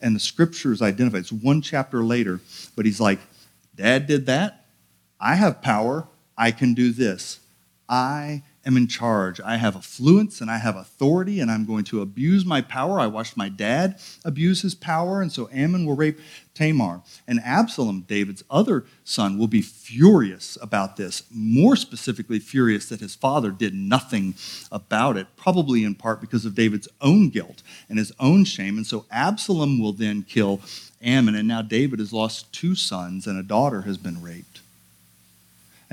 [0.00, 2.40] And the scriptures identify it's one chapter later,
[2.76, 3.18] but he's like,
[3.74, 4.64] Dad did that.
[5.20, 6.06] I have power.
[6.38, 7.40] I can do this.
[7.88, 9.40] I am in charge.
[9.40, 12.98] I have affluence and I have authority, and I'm going to abuse my power.
[12.98, 16.18] I watched my dad abuse his power, and so Amnon will rape
[16.54, 17.02] Tamar.
[17.26, 23.14] And Absalom, David's other son, will be furious about this, more specifically, furious that his
[23.14, 24.34] father did nothing
[24.70, 28.76] about it, probably in part because of David's own guilt and his own shame.
[28.76, 30.60] And so Absalom will then kill
[31.02, 34.60] Amnon, and now David has lost two sons, and a daughter has been raped.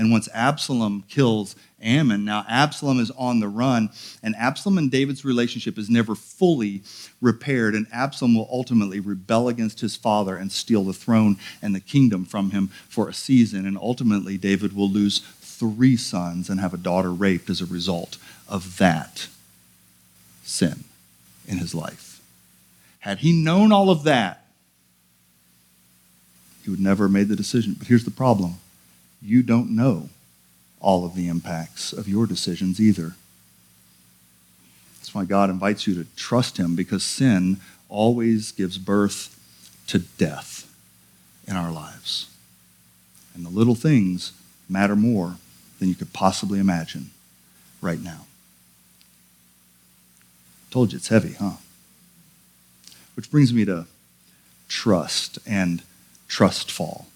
[0.02, 3.92] And once Absalom kills Amnon, now Absalom is on the run,
[4.24, 6.82] and Absalom and David's relationship is never fully
[7.22, 11.80] repaired, and Absalom will ultimately rebel against his father and steal the throne and the
[11.80, 13.68] kingdom from him for a season.
[13.68, 18.18] And ultimately, David will lose three sons and have a daughter raped as a result
[18.50, 19.28] of that
[20.44, 20.84] sin
[21.48, 22.24] in his life.
[23.02, 24.48] Had he known all of that,
[26.64, 27.76] he would never have made the decision.
[27.78, 28.56] But here's the problem
[29.22, 30.10] you don't know
[30.80, 33.14] all of the impacts of your decisions either.
[35.00, 37.58] That's why God invites you to trust Him because sin
[37.88, 39.38] always gives birth
[39.88, 40.72] to death
[41.48, 42.30] in our lives.
[43.36, 44.34] And the little things
[44.68, 45.36] matter more
[45.80, 47.12] than you could possibly imagine
[47.82, 48.26] right now.
[50.70, 51.58] Told you it's heavy, huh?
[53.16, 53.86] Which brings me to
[54.70, 55.84] trust and
[56.28, 57.08] trust fall.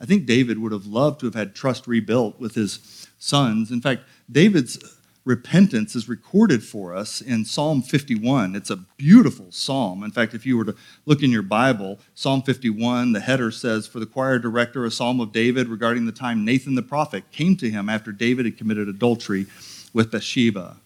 [0.00, 3.70] I think David would have loved to have had trust rebuilt with his sons.
[3.70, 4.78] In fact, David's
[5.24, 8.56] repentance is recorded for us in Psalm 51.
[8.56, 10.02] It's a beautiful psalm.
[10.02, 13.86] In fact, if you were to look in your Bible, Psalm 51, the header says,
[13.86, 17.56] For the choir director, a psalm of David regarding the time Nathan the prophet came
[17.56, 19.46] to him after David had committed adultery
[19.92, 20.76] with Bathsheba.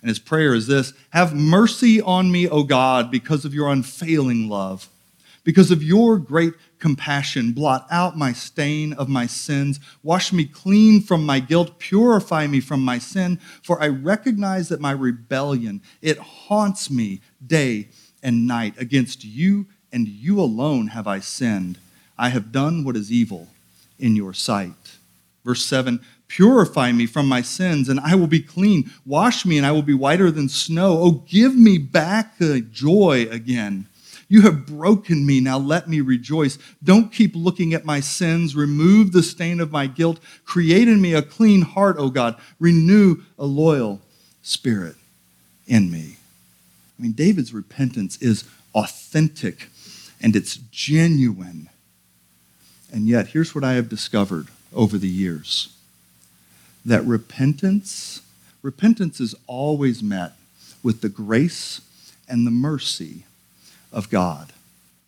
[0.00, 4.48] And his prayer is this Have mercy on me, O God, because of your unfailing
[4.48, 4.88] love.
[5.46, 9.78] Because of your great compassion, blot out my stain of my sins.
[10.02, 11.78] Wash me clean from my guilt.
[11.78, 13.38] Purify me from my sin.
[13.62, 17.86] For I recognize that my rebellion, it haunts me day
[18.24, 18.74] and night.
[18.76, 21.78] Against you and you alone have I sinned.
[22.18, 23.46] I have done what is evil
[24.00, 24.96] in your sight.
[25.44, 28.90] Verse 7 Purify me from my sins, and I will be clean.
[29.04, 30.98] Wash me, and I will be whiter than snow.
[30.98, 33.86] Oh, give me back the joy again
[34.28, 35.40] you have broken me.
[35.40, 36.58] Now let me rejoice.
[36.82, 38.56] Don't keep looking at my sins.
[38.56, 40.18] Remove the stain of my guilt.
[40.44, 42.36] Create in me a clean heart, O God.
[42.58, 44.00] Renew a loyal
[44.42, 44.96] spirit
[45.66, 46.16] in me.
[46.98, 49.68] I mean, David's repentance is authentic
[50.20, 51.68] and it's genuine.
[52.92, 55.72] And yet, here's what I have discovered over the years
[56.84, 58.22] that repentance
[58.62, 60.32] repentance is always met
[60.82, 61.80] with the grace
[62.28, 63.24] and the mercy
[63.92, 64.52] of God.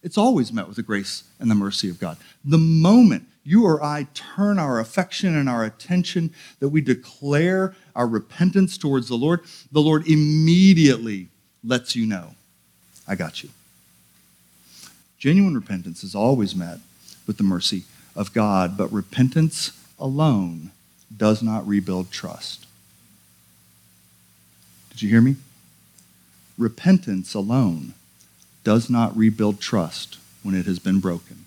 [0.03, 2.17] It's always met with the grace and the mercy of God.
[2.45, 8.07] The moment you or I turn our affection and our attention, that we declare our
[8.07, 9.41] repentance towards the Lord,
[9.73, 11.29] the Lord immediately
[11.65, 12.35] lets you know,
[13.07, 13.49] I got you.
[15.19, 16.79] Genuine repentance is always met
[17.27, 20.71] with the mercy of God, but repentance alone
[21.17, 22.67] does not rebuild trust.
[24.91, 25.37] Did you hear me?
[26.59, 27.95] Repentance alone
[28.69, 31.47] does not rebuild trust when it has been broken.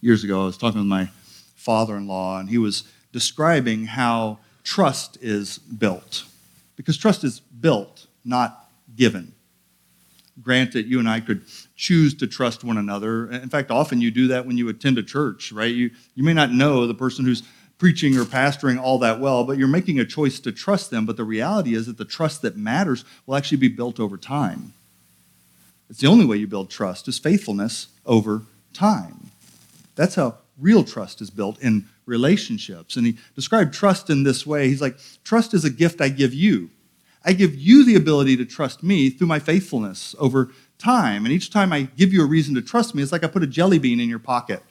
[0.00, 1.10] Years ago, I was talking with my
[1.56, 6.22] father in law, and he was describing how trust is built.
[6.76, 9.32] Because trust is built, not given.
[10.40, 11.42] Granted, you and I could
[11.74, 13.28] choose to trust one another.
[13.28, 15.74] In fact, often you do that when you attend a church, right?
[15.74, 17.42] You, you may not know the person who's
[17.76, 21.06] preaching or pastoring all that well, but you're making a choice to trust them.
[21.06, 24.72] But the reality is that the trust that matters will actually be built over time.
[25.88, 29.30] It's the only way you build trust is faithfulness over time.
[29.94, 32.96] That's how real trust is built in relationships.
[32.96, 34.68] And he described trust in this way.
[34.68, 36.70] He's like, trust is a gift I give you.
[37.24, 41.24] I give you the ability to trust me through my faithfulness over time.
[41.24, 43.42] And each time I give you a reason to trust me, it's like I put
[43.42, 44.62] a jelly bean in your pocket.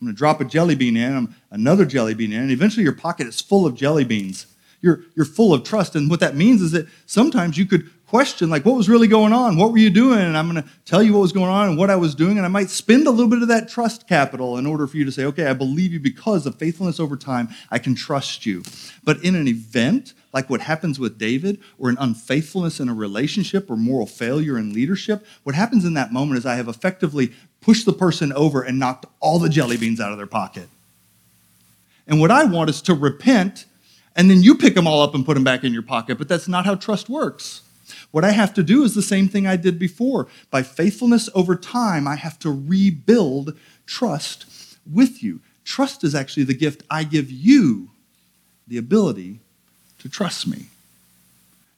[0.00, 2.84] I'm going to drop a jelly bean in, um, another jelly bean in, and eventually
[2.84, 4.46] your pocket is full of jelly beans.
[4.80, 5.94] You're, you're full of trust.
[5.94, 9.32] And what that means is that sometimes you could question like what was really going
[9.32, 9.56] on?
[9.56, 10.18] What were you doing?
[10.18, 12.38] And i'm going to tell you what was going on and what i was doing.
[12.38, 15.04] And i might spend a little bit of that trust capital in order for you
[15.04, 18.64] to say okay i believe you because of faithfulness over time i can trust you.
[19.04, 23.70] But in an event like what happens with david or an unfaithfulness in a relationship
[23.70, 27.86] or moral failure in leadership what happens in that moment is i have effectively pushed
[27.86, 30.68] the person over and knocked all the jelly beans out of their pocket.
[32.08, 33.66] And what i want is to repent
[34.16, 36.28] and then you pick them all up and put them back in your pocket but
[36.28, 37.62] that's not how trust works
[38.10, 40.26] what I have to do is the same thing I did before.
[40.50, 44.46] By faithfulness over time, I have to rebuild trust
[44.90, 45.40] with you.
[45.64, 47.90] Trust is actually the gift I give you
[48.66, 49.40] the ability
[49.98, 50.66] to trust me.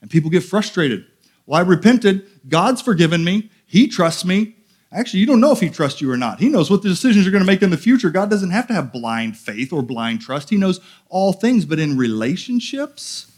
[0.01, 1.05] And people get frustrated.
[1.47, 2.27] Well, I repented.
[2.49, 3.51] God's forgiven me.
[3.67, 4.55] He trusts me.
[4.93, 6.39] Actually, you don't know if he trusts you or not.
[6.39, 8.11] He knows what the decisions you're going to make in the future.
[8.11, 10.51] God doesn't have to have blind faith or blind trust.
[10.51, 11.65] He knows all things.
[11.65, 13.33] But in relationships,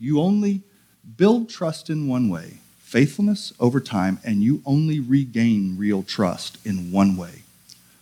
[0.00, 0.62] you only
[1.16, 6.90] build trust in one way faithfulness over time, and you only regain real trust in
[6.90, 7.42] one way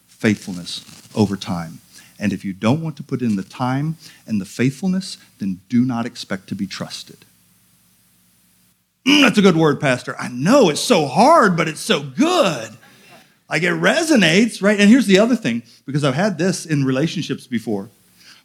[0.07, 0.83] faithfulness
[1.15, 1.81] over time.
[2.19, 3.97] And if you don't want to put in the time
[4.27, 7.19] and the faithfulness, then do not expect to be trusted.
[9.07, 10.17] Mm, that's a good word, Pastor.
[10.19, 12.71] I know it's so hard, but it's so good.
[13.49, 14.79] Like it resonates, right?
[14.79, 17.89] And here's the other thing because I've had this in relationships before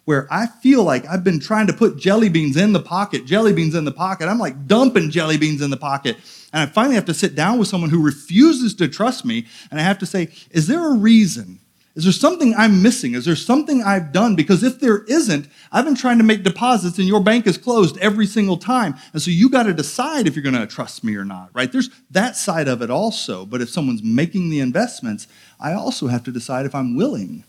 [0.04, 3.52] where I feel like I've been trying to put jelly beans in the pocket, jelly
[3.52, 4.28] beans in the pocket.
[4.28, 6.16] I'm like dumping jelly beans in the pocket.
[6.52, 9.46] And I finally have to sit down with someone who refuses to trust me.
[9.70, 11.58] And I have to say, is there a reason?
[11.94, 13.14] Is there something I'm missing?
[13.14, 14.34] Is there something I've done?
[14.34, 17.96] Because if there isn't, I've been trying to make deposits and your bank is closed
[17.98, 18.96] every single time.
[19.12, 21.70] And so you got to decide if you're going to trust me or not, right?
[21.70, 23.46] There's that side of it also.
[23.46, 25.28] But if someone's making the investments,
[25.60, 27.44] I also have to decide if I'm willing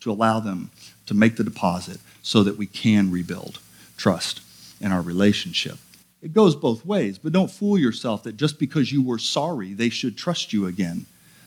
[0.00, 0.70] to allow them
[1.08, 3.58] to make the deposit so that we can rebuild
[3.96, 4.40] trust
[4.80, 5.78] in our relationship.
[6.22, 9.88] It goes both ways, but don't fool yourself that just because you were sorry, they
[9.88, 11.06] should trust you again.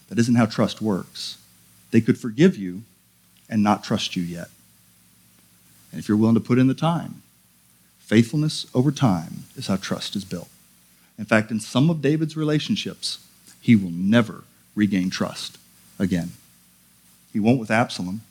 [0.09, 1.37] That isn't how trust works.
[1.91, 2.83] They could forgive you
[3.49, 4.49] and not trust you yet.
[5.91, 7.21] And if you're willing to put in the time,
[7.99, 10.49] faithfulness over time is how trust is built.
[11.17, 13.25] In fact, in some of David's relationships,
[13.61, 14.43] he will never
[14.73, 15.57] regain trust
[15.99, 16.31] again.
[17.31, 18.21] He won't with Absalom.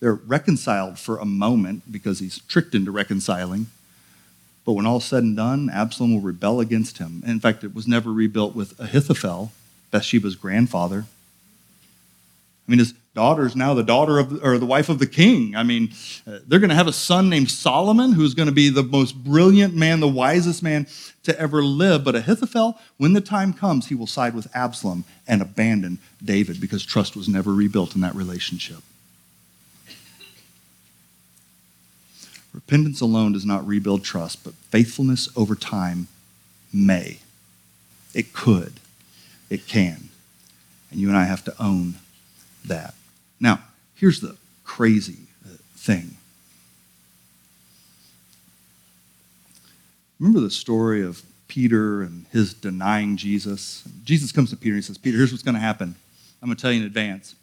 [0.00, 3.66] They're reconciled for a moment because he's tricked into reconciling.
[4.64, 7.22] But when all's said and done, Absalom will rebel against him.
[7.24, 9.52] In fact, it was never rebuilt with Ahithophel,
[9.90, 11.06] Bathsheba's grandfather.
[12.66, 15.54] I mean, his daughter is now the daughter of, or the wife of the king.
[15.54, 15.92] I mean,
[16.26, 19.12] uh, they're going to have a son named Solomon who's going to be the most
[19.24, 20.88] brilliant man, the wisest man
[21.22, 22.02] to ever live.
[22.02, 26.84] But Ahithophel, when the time comes, he will side with Absalom and abandon David because
[26.84, 28.82] trust was never rebuilt in that relationship.
[32.56, 36.08] Repentance alone does not rebuild trust, but faithfulness over time
[36.72, 37.18] may.
[38.14, 38.80] It could.
[39.50, 40.08] It can.
[40.90, 41.96] And you and I have to own
[42.64, 42.94] that.
[43.38, 43.60] Now,
[43.94, 46.16] here's the crazy uh, thing.
[50.18, 53.84] Remember the story of Peter and his denying Jesus?
[54.02, 55.94] Jesus comes to Peter and he says, Peter, here's what's going to happen.
[56.40, 57.34] I'm going to tell you in advance.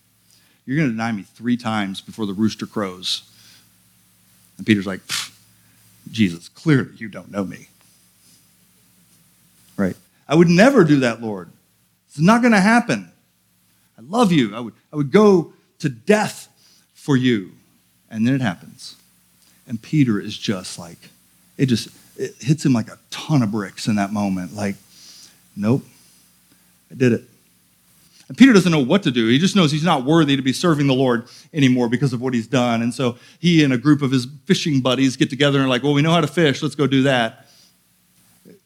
[0.66, 3.30] You're going to deny me three times before the rooster crows.
[4.64, 5.02] And Peter's like,
[6.10, 7.68] Jesus, clearly you don't know me.
[9.76, 9.98] Right?
[10.26, 11.50] I would never do that, Lord.
[12.08, 13.12] It's not going to happen.
[13.98, 14.56] I love you.
[14.56, 16.48] I would, I would go to death
[16.94, 17.52] for you.
[18.10, 18.96] And then it happens.
[19.68, 21.10] And Peter is just like,
[21.58, 24.56] it just it hits him like a ton of bricks in that moment.
[24.56, 24.76] Like,
[25.58, 25.84] nope,
[26.90, 27.24] I did it.
[28.28, 29.28] And Peter doesn't know what to do.
[29.28, 32.34] He just knows he's not worthy to be serving the Lord anymore because of what
[32.34, 32.82] he's done.
[32.82, 35.94] And so he and a group of his fishing buddies get together and like, well,
[35.94, 36.64] we know how to fish.
[36.64, 37.48] Let's go do that.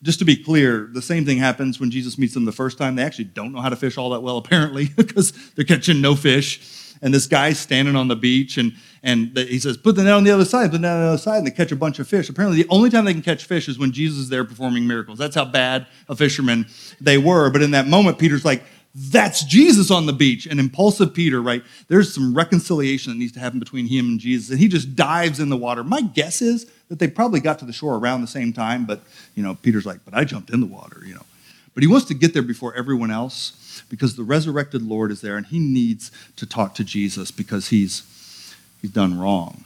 [0.03, 2.95] Just to be clear, the same thing happens when Jesus meets them the first time.
[2.95, 6.16] They actually don't know how to fish all that well, apparently, because they're catching no
[6.16, 6.93] fish.
[7.01, 10.24] And this guy's standing on the beach and, and he says, Put the net on
[10.24, 11.99] the other side, put the net on the other side, and they catch a bunch
[11.99, 12.28] of fish.
[12.28, 15.20] Apparently, the only time they can catch fish is when Jesus is there performing miracles.
[15.20, 16.66] That's how bad a fisherman
[16.99, 17.51] they were.
[17.51, 18.64] But in that moment, Peter's like,
[18.95, 20.47] that's Jesus on the beach.
[20.47, 21.63] And impulsive Peter, right?
[21.88, 24.49] There's some reconciliation that needs to happen between him and Jesus.
[24.49, 25.83] And he just dives in the water.
[25.83, 29.01] My guess is that they probably got to the shore around the same time, but
[29.35, 31.25] you know, Peter's like, but I jumped in the water, you know.
[31.73, 35.38] But he wants to get there before everyone else because the resurrected Lord is there
[35.38, 39.63] and he needs to talk to Jesus because he's he's done wrong.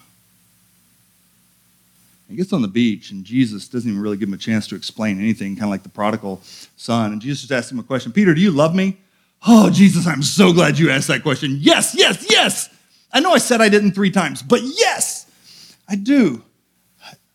[2.31, 4.75] He gets on the beach, and Jesus doesn't even really give him a chance to
[4.75, 6.41] explain anything, kind of like the prodigal
[6.77, 7.11] son.
[7.11, 8.97] And Jesus just asks him a question Peter, do you love me?
[9.45, 11.57] Oh, Jesus, I'm so glad you asked that question.
[11.59, 12.69] Yes, yes, yes.
[13.11, 15.25] I know I said I didn't three times, but yes,
[15.87, 16.43] I do.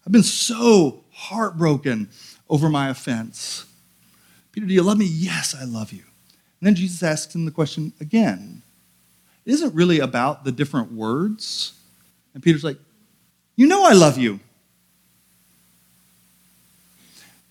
[0.07, 2.09] I've been so heartbroken
[2.49, 3.67] over my offense.
[4.53, 5.07] Peter, do you love me?
[5.07, 6.05] Yes, I love you.
[6.61, 8.63] And then Jesus asks him the question again.
[9.45, 11.75] It isn't really about the different words.
[12.35, 12.79] And Peter's like,
[13.57, 14.41] You know I love you.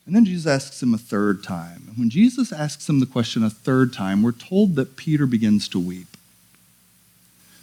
[0.06, 1.84] And then Jesus asks him a third time.
[1.88, 5.68] And when Jesus asks him the question a third time, we're told that Peter begins
[5.70, 6.08] to weep.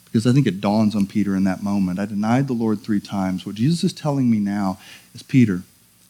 [0.05, 1.99] Because I think it dawns on Peter in that moment.
[1.99, 3.47] I denied the Lord three times.
[3.47, 4.78] What Jesus is telling me now
[5.14, 5.64] is Peter, do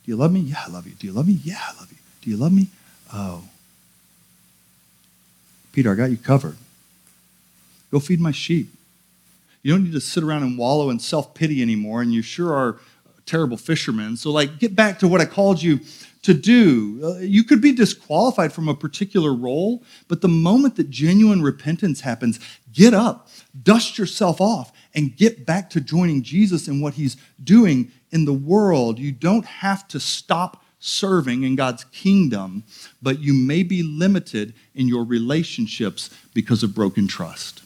[0.06, 0.40] you love me?
[0.40, 0.94] Yeah, I love you.
[0.94, 1.38] Do you love me?
[1.44, 1.98] Yeah, I love you.
[2.22, 2.68] Do you love me?
[3.12, 3.44] Oh.
[5.72, 6.56] Peter, I got you covered.
[7.90, 8.68] Go feed my sheep.
[9.62, 12.52] You don't need to sit around and wallow in self pity anymore, and you sure
[12.52, 12.78] are
[13.26, 14.16] terrible fishermen.
[14.16, 15.80] So, like, get back to what I called you
[16.22, 17.00] to do.
[17.02, 22.00] Uh, you could be disqualified from a particular role, but the moment that genuine repentance
[22.00, 22.38] happens,
[22.72, 23.28] get up,
[23.62, 28.32] dust yourself off, and get back to joining Jesus in what he's doing in the
[28.32, 28.98] world.
[28.98, 32.64] You don't have to stop serving in God's kingdom,
[33.00, 37.62] but you may be limited in your relationships because of broken trust.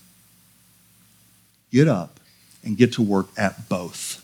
[1.72, 2.20] Get up
[2.62, 4.22] and get to work at both.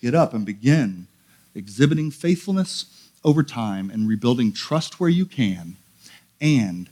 [0.00, 1.06] Get up and begin
[1.54, 5.76] exhibiting faithfulness over time and rebuilding trust where you can,
[6.40, 6.88] and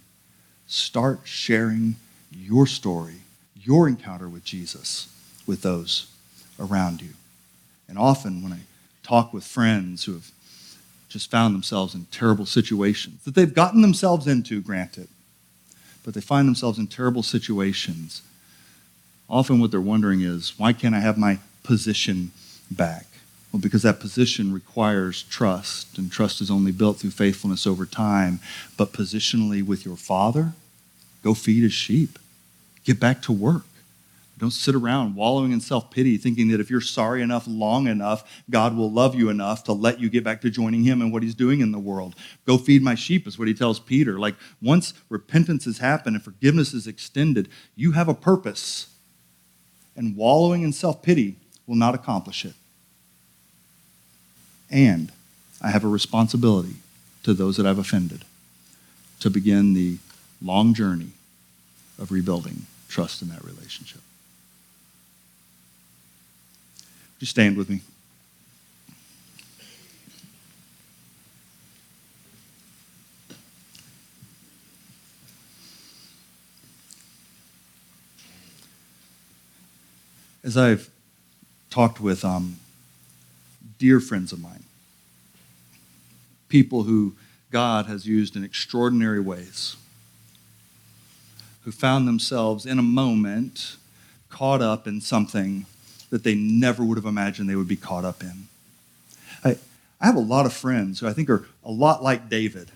[0.67, 1.97] start sharing
[2.31, 3.17] your story,
[3.61, 5.09] your encounter with Jesus
[5.47, 6.11] with those
[6.59, 7.11] around you.
[7.89, 8.61] And often, when I
[9.03, 10.31] talk with friends who have
[11.09, 15.09] just found themselves in terrible situations that they've gotten themselves into, granted,
[16.05, 18.23] but they find themselves in terrible situations,
[19.29, 22.33] often what they're wondering is, why can't I have my position
[22.71, 23.07] back?
[23.53, 28.41] Well, because that position requires trust, and trust is only built through faithfulness over time.
[28.79, 30.55] But positionally with your father,
[31.23, 32.19] go feed his sheep.
[32.85, 33.65] Get back to work.
[34.39, 38.43] Don't sit around wallowing in self pity, thinking that if you're sorry enough long enough,
[38.51, 41.23] God will love you enough to let you get back to joining Him and what
[41.23, 42.17] He's doing in the world.
[42.47, 44.19] Go feed my sheep, is what He tells Peter.
[44.19, 48.89] Like, once repentance has happened and forgiveness is extended, you have a purpose.
[49.95, 51.37] And wallowing in self pity
[51.67, 52.55] will not accomplish it.
[54.73, 55.13] And
[55.61, 56.77] I have a responsibility
[57.23, 58.25] to those that I've offended
[59.21, 59.99] to begin the
[60.41, 61.11] long journey
[61.99, 64.01] of rebuilding trust in that relationship.
[67.21, 67.83] You stand with me?
[80.43, 80.91] As I've
[81.71, 82.57] talked with um,
[83.83, 84.63] dear friends of mine,
[86.49, 87.17] people who
[87.51, 89.75] God has used in extraordinary ways,
[91.65, 93.75] who found themselves in a moment
[94.29, 95.67] caught up in something
[96.11, 98.47] that they never would have imagined they would be caught up in.
[99.45, 99.59] I,
[100.01, 102.71] I have a lot of friends who I think are a lot like David.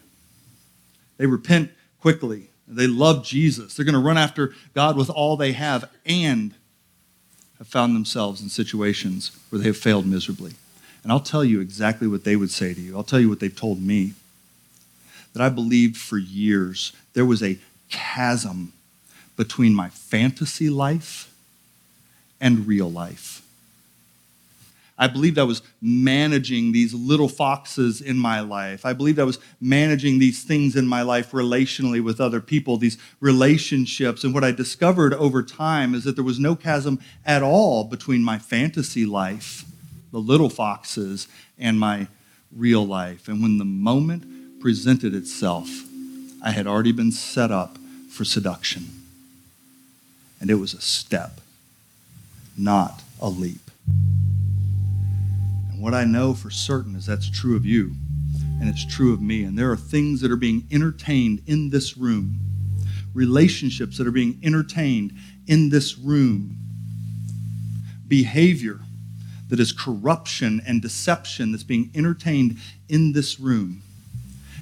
[1.19, 2.49] They repent quickly.
[2.67, 3.77] They love Jesus.
[3.77, 6.53] They're going to run after God with all they have and
[7.59, 10.55] have found themselves in situations where they have failed miserably.
[11.07, 12.97] And I'll tell you exactly what they would say to you.
[12.97, 14.15] I'll tell you what they've told me.
[15.35, 18.73] That I believed for years there was a chasm
[19.37, 21.33] between my fantasy life
[22.41, 23.47] and real life.
[24.99, 28.85] I believed I was managing these little foxes in my life.
[28.85, 32.99] I believed I was managing these things in my life relationally with other people, these
[33.21, 34.25] relationships.
[34.25, 38.25] And what I discovered over time is that there was no chasm at all between
[38.25, 39.65] my fantasy life
[40.13, 41.29] the little foxes
[41.59, 42.09] and my
[42.55, 43.29] real life.
[43.29, 45.69] And when the moment presented itself,
[46.43, 47.79] I had already been set up
[48.11, 48.87] for seduction.
[50.41, 51.41] And it was a step,
[52.57, 53.71] not a leap.
[55.71, 57.93] And what I know for certain is that's true of you,
[58.61, 59.45] and it's true of me.
[59.45, 62.39] And there are things that are being entertained in this room,
[63.13, 65.15] relationships that are being entertained
[65.47, 66.57] in this room,
[68.09, 68.81] behavior
[69.49, 73.83] that is corruption and deception that's being entertained in this room.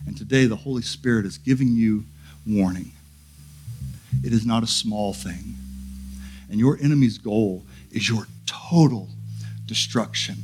[0.06, 2.04] And today, the Holy Spirit is giving you
[2.46, 2.92] warning.
[4.22, 5.54] It is not a small thing.
[6.50, 9.08] And your enemy's goal is your total
[9.66, 10.36] destruction.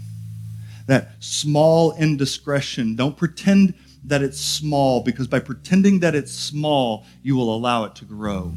[0.86, 3.74] That small indiscretion, don't pretend
[4.04, 8.54] that it's small, because by pretending that it's small, you will allow it to grow.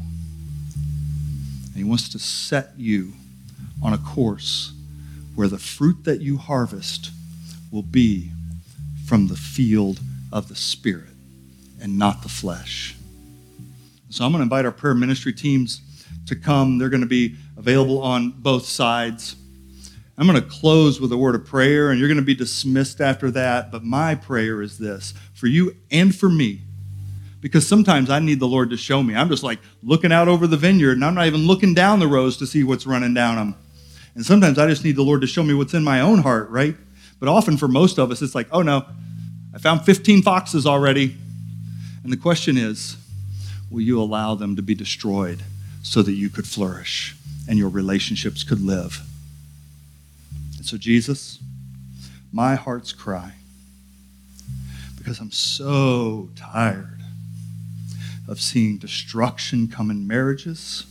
[1.66, 3.12] And he wants to set you
[3.82, 4.73] on a course
[5.34, 7.10] where the fruit that you harvest
[7.70, 8.30] will be
[9.06, 10.00] from the field
[10.32, 11.10] of the Spirit
[11.80, 12.96] and not the flesh.
[14.10, 15.80] So I'm going to invite our prayer ministry teams
[16.26, 16.78] to come.
[16.78, 19.36] They're going to be available on both sides.
[20.16, 23.00] I'm going to close with a word of prayer, and you're going to be dismissed
[23.00, 23.72] after that.
[23.72, 26.60] But my prayer is this for you and for me,
[27.40, 29.16] because sometimes I need the Lord to show me.
[29.16, 32.06] I'm just like looking out over the vineyard, and I'm not even looking down the
[32.06, 33.56] rows to see what's running down them.
[34.14, 36.48] And sometimes I just need the Lord to show me what's in my own heart,
[36.50, 36.76] right?
[37.18, 38.84] But often for most of us, it's like, oh no,
[39.54, 41.16] I found 15 foxes already.
[42.02, 42.96] And the question is,
[43.70, 45.42] will you allow them to be destroyed
[45.82, 47.16] so that you could flourish
[47.48, 49.00] and your relationships could live?
[50.56, 51.40] And so, Jesus,
[52.32, 53.32] my heart's cry,
[54.96, 57.00] because I'm so tired
[58.28, 60.86] of seeing destruction come in marriages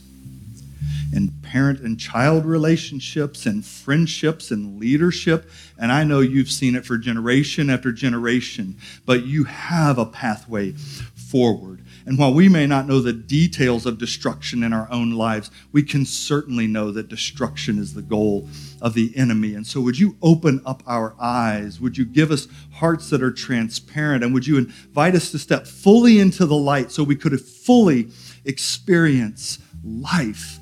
[1.12, 5.50] in parent and child relationships and friendships and leadership.
[5.78, 8.76] And I know you've seen it for generation after generation,
[9.06, 11.80] but you have a pathway forward.
[12.06, 15.82] And while we may not know the details of destruction in our own lives, we
[15.82, 18.48] can certainly know that destruction is the goal
[18.82, 19.54] of the enemy.
[19.54, 21.80] And so, would you open up our eyes?
[21.80, 24.22] Would you give us hearts that are transparent?
[24.22, 28.10] And would you invite us to step fully into the light so we could fully
[28.44, 30.60] experience life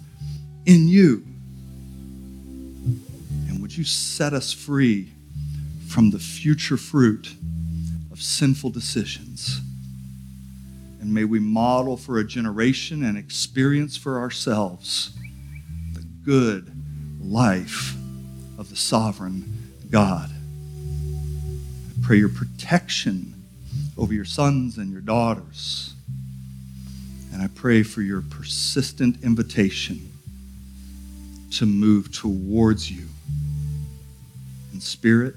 [0.66, 1.24] in you?
[3.48, 5.12] And would you set us free
[5.88, 7.34] from the future fruit
[8.10, 9.60] of sinful decisions?
[11.00, 15.12] And may we model for a generation and experience for ourselves
[15.94, 16.72] the good
[17.20, 17.94] life
[18.56, 20.30] of the sovereign God.
[21.90, 23.34] I pray your protection
[23.98, 25.94] over your sons and your daughters.
[27.32, 30.11] And I pray for your persistent invitation
[31.52, 33.06] to move towards you
[34.72, 35.34] in spirit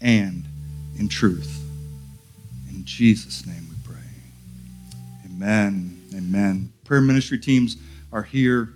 [0.00, 0.44] and
[0.98, 1.62] in truth.
[2.70, 4.02] In Jesus' name we pray.
[5.26, 6.00] Amen.
[6.14, 6.72] Amen.
[6.84, 7.76] Prayer ministry teams
[8.12, 8.70] are here.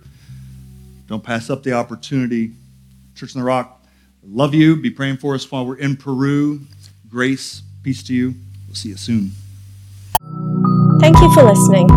[1.07, 2.51] Don't pass up the opportunity.
[3.15, 3.81] Church on the Rock,
[4.23, 4.75] love you.
[4.75, 6.61] Be praying for us while we're in Peru.
[7.09, 8.35] Grace, peace to you.
[8.67, 9.31] We'll see you soon.
[10.99, 11.87] Thank you for listening.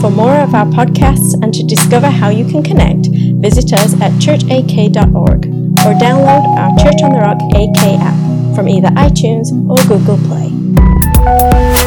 [0.00, 4.12] For more of our podcasts and to discover how you can connect, visit us at
[4.12, 10.16] churchak.org or download our Church on the Rock AK app from either iTunes or Google
[10.26, 11.79] Play.